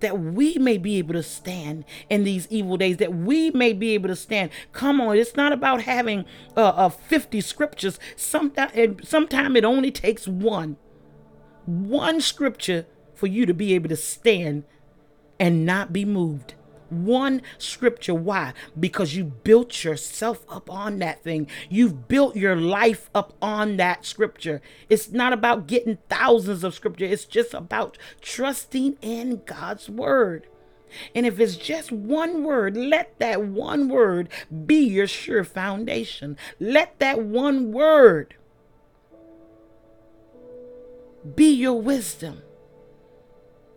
that 0.04 0.20
we 0.20 0.58
may 0.58 0.76
be 0.76 0.98
able 0.98 1.14
to 1.14 1.22
stand 1.22 1.84
in 2.10 2.24
these 2.24 2.46
evil 2.50 2.76
days, 2.76 2.98
that 2.98 3.14
we 3.14 3.50
may 3.50 3.72
be 3.72 3.90
able 3.92 4.08
to 4.08 4.16
stand. 4.16 4.50
Come 4.72 5.00
on, 5.00 5.16
it's 5.16 5.34
not 5.34 5.52
about 5.52 5.82
having 5.82 6.26
uh, 6.56 6.60
uh 6.60 6.88
50 6.90 7.40
scriptures. 7.40 7.98
Sometimes, 8.14 9.08
sometime 9.08 9.56
it 9.56 9.64
only 9.64 9.90
takes 9.90 10.28
one, 10.28 10.76
one 11.64 12.20
scripture 12.20 12.86
for 13.14 13.26
you 13.26 13.46
to 13.46 13.54
be 13.54 13.74
able 13.74 13.88
to 13.88 13.96
stand 13.96 14.64
and 15.40 15.64
not 15.64 15.92
be 15.92 16.04
moved 16.04 16.54
one 16.94 17.42
scripture. 17.58 18.14
Why? 18.14 18.52
Because 18.78 19.16
you 19.16 19.24
built 19.24 19.84
yourself 19.84 20.44
up 20.48 20.70
on 20.70 20.98
that 21.00 21.22
thing. 21.22 21.48
You've 21.68 22.08
built 22.08 22.36
your 22.36 22.56
life 22.56 23.10
up 23.14 23.34
on 23.42 23.76
that 23.78 24.04
scripture. 24.04 24.62
It's 24.88 25.10
not 25.10 25.32
about 25.32 25.66
getting 25.66 25.98
thousands 26.08 26.64
of 26.64 26.74
scripture, 26.74 27.04
it's 27.04 27.24
just 27.24 27.54
about 27.54 27.98
trusting 28.20 28.96
in 29.02 29.42
God's 29.44 29.88
word. 29.88 30.46
And 31.14 31.26
if 31.26 31.40
it's 31.40 31.56
just 31.56 31.90
one 31.90 32.44
word, 32.44 32.76
let 32.76 33.18
that 33.18 33.42
one 33.42 33.88
word 33.88 34.28
be 34.66 34.78
your 34.78 35.06
sure 35.06 35.44
foundation. 35.44 36.36
Let 36.60 36.98
that 37.00 37.20
one 37.20 37.72
word 37.72 38.34
be 41.34 41.52
your 41.52 41.80
wisdom. 41.80 42.42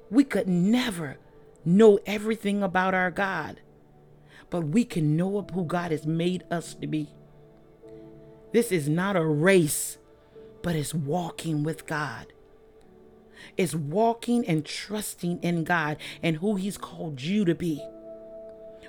We 0.09 0.23
could 0.23 0.47
never 0.47 1.17
know 1.67 1.99
everything 2.05 2.63
about 2.63 2.93
our 2.93 3.11
God, 3.11 3.59
but 4.49 4.61
we 4.61 4.85
can 4.85 5.17
know 5.17 5.45
who 5.53 5.65
God 5.65 5.91
has 5.91 6.07
made 6.07 6.45
us 6.49 6.73
to 6.75 6.87
be. 6.87 7.09
This 8.53 8.71
is 8.71 8.87
not 8.87 9.17
a 9.17 9.25
race, 9.25 9.97
but 10.63 10.75
it's 10.75 10.93
walking 10.93 11.63
with 11.63 11.85
God. 11.85 12.27
It's 13.57 13.75
walking 13.75 14.47
and 14.47 14.65
trusting 14.65 15.39
in 15.43 15.63
God 15.63 15.97
and 16.23 16.37
who 16.37 16.55
He's 16.55 16.77
called 16.77 17.21
you 17.21 17.43
to 17.45 17.53
be. 17.53 17.83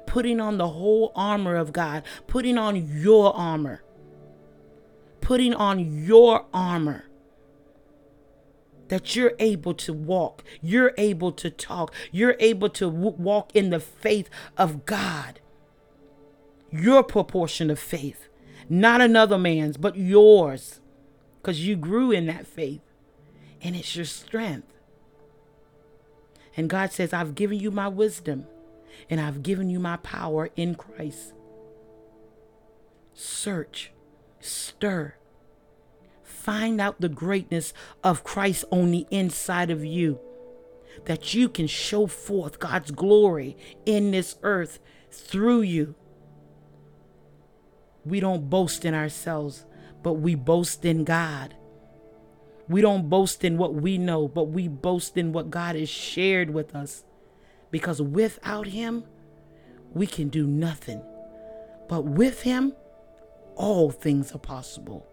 Putting 0.07 0.41
on 0.41 0.57
the 0.57 0.69
whole 0.69 1.13
armor 1.15 1.57
of 1.57 1.73
God, 1.73 2.05
putting 2.27 2.57
on 2.57 2.77
your 2.77 3.35
armor, 3.37 3.83
putting 5.21 5.53
on 5.53 6.05
your 6.05 6.47
armor 6.55 7.08
that 8.89 9.15
you're 9.15 9.35
able 9.39 9.75
to 9.75 9.93
walk, 9.93 10.43
you're 10.61 10.93
able 10.97 11.33
to 11.33 11.51
talk, 11.51 11.93
you're 12.11 12.37
able 12.39 12.69
to 12.71 12.91
w- 12.91 13.17
walk 13.17 13.55
in 13.55 13.71
the 13.71 13.81
faith 13.81 14.29
of 14.57 14.85
God. 14.87 15.41
Your 16.71 17.03
proportion 17.03 17.71
of 17.71 17.79
faith, 17.79 18.29
not 18.69 19.01
another 19.01 19.39
man's, 19.39 19.77
but 19.77 19.97
yours, 19.97 20.81
because 21.41 21.67
you 21.67 21.77
grew 21.77 22.11
in 22.11 22.27
that 22.27 22.47
faith 22.47 22.83
and 23.63 23.75
it's 23.75 23.97
your 23.97 24.05
strength. 24.05 24.73
And 26.57 26.69
God 26.69 26.93
says, 26.93 27.13
I've 27.13 27.35
given 27.35 27.59
you 27.59 27.71
my 27.71 27.89
wisdom 27.89 28.47
and 29.09 29.21
I've 29.21 29.43
given 29.43 29.71
you 29.71 29.79
my 29.79 29.97
power 29.99 30.51
in 30.57 30.75
Christ. 30.75 31.33
Search, 33.15 33.93
stir, 34.41 35.15
find 36.49 36.81
out 36.81 36.99
the 36.99 37.11
greatness 37.11 37.75
of 38.03 38.25
Christ 38.25 38.65
on 38.71 38.91
the 38.91 39.07
inside 39.11 39.71
of 39.71 39.85
you. 39.85 40.19
That 41.05 41.35
you 41.35 41.47
can 41.47 41.67
show 41.67 42.07
forth 42.07 42.59
God's 42.59 42.91
glory 42.91 43.55
in 43.85 44.13
this 44.13 44.39
earth 44.43 44.79
through 45.11 45.61
you. 45.61 45.95
We 48.03 48.19
don't 48.19 48.49
boast 48.49 48.87
in 48.87 48.95
ourselves, 48.95 49.67
but 50.03 50.15
we 50.15 50.35
boast 50.37 50.87
in 50.87 51.05
God. 51.05 51.55
We 52.67 52.81
don't 52.81 53.11
boast 53.11 53.45
in 53.45 53.59
what 53.59 53.75
we 53.75 53.99
know, 53.99 54.27
but 54.27 54.45
we 54.45 54.69
boast 54.69 55.19
in 55.19 55.33
what 55.35 55.51
God 55.51 55.77
has 55.77 55.91
shared 55.91 56.49
with 56.49 56.75
us. 56.75 57.05
Because 57.71 58.01
without 58.01 58.69
Him, 58.69 59.05
we 59.93 60.07
can 60.07 60.31
do 60.31 60.47
nothing. 60.47 61.03
But 61.91 62.07
with 62.07 62.41
Him, 62.41 62.73
all 63.55 63.91
things 63.91 64.33
are 64.33 64.39
possible 64.39 65.07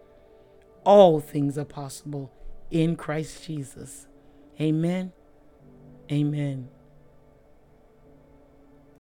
all 0.86 1.20
things 1.20 1.58
are 1.58 1.66
possible 1.66 2.32
in 2.72 2.96
Christ 2.96 3.44
Jesus. 3.46 4.08
Amen. 4.60 5.12
Amen. 6.12 6.70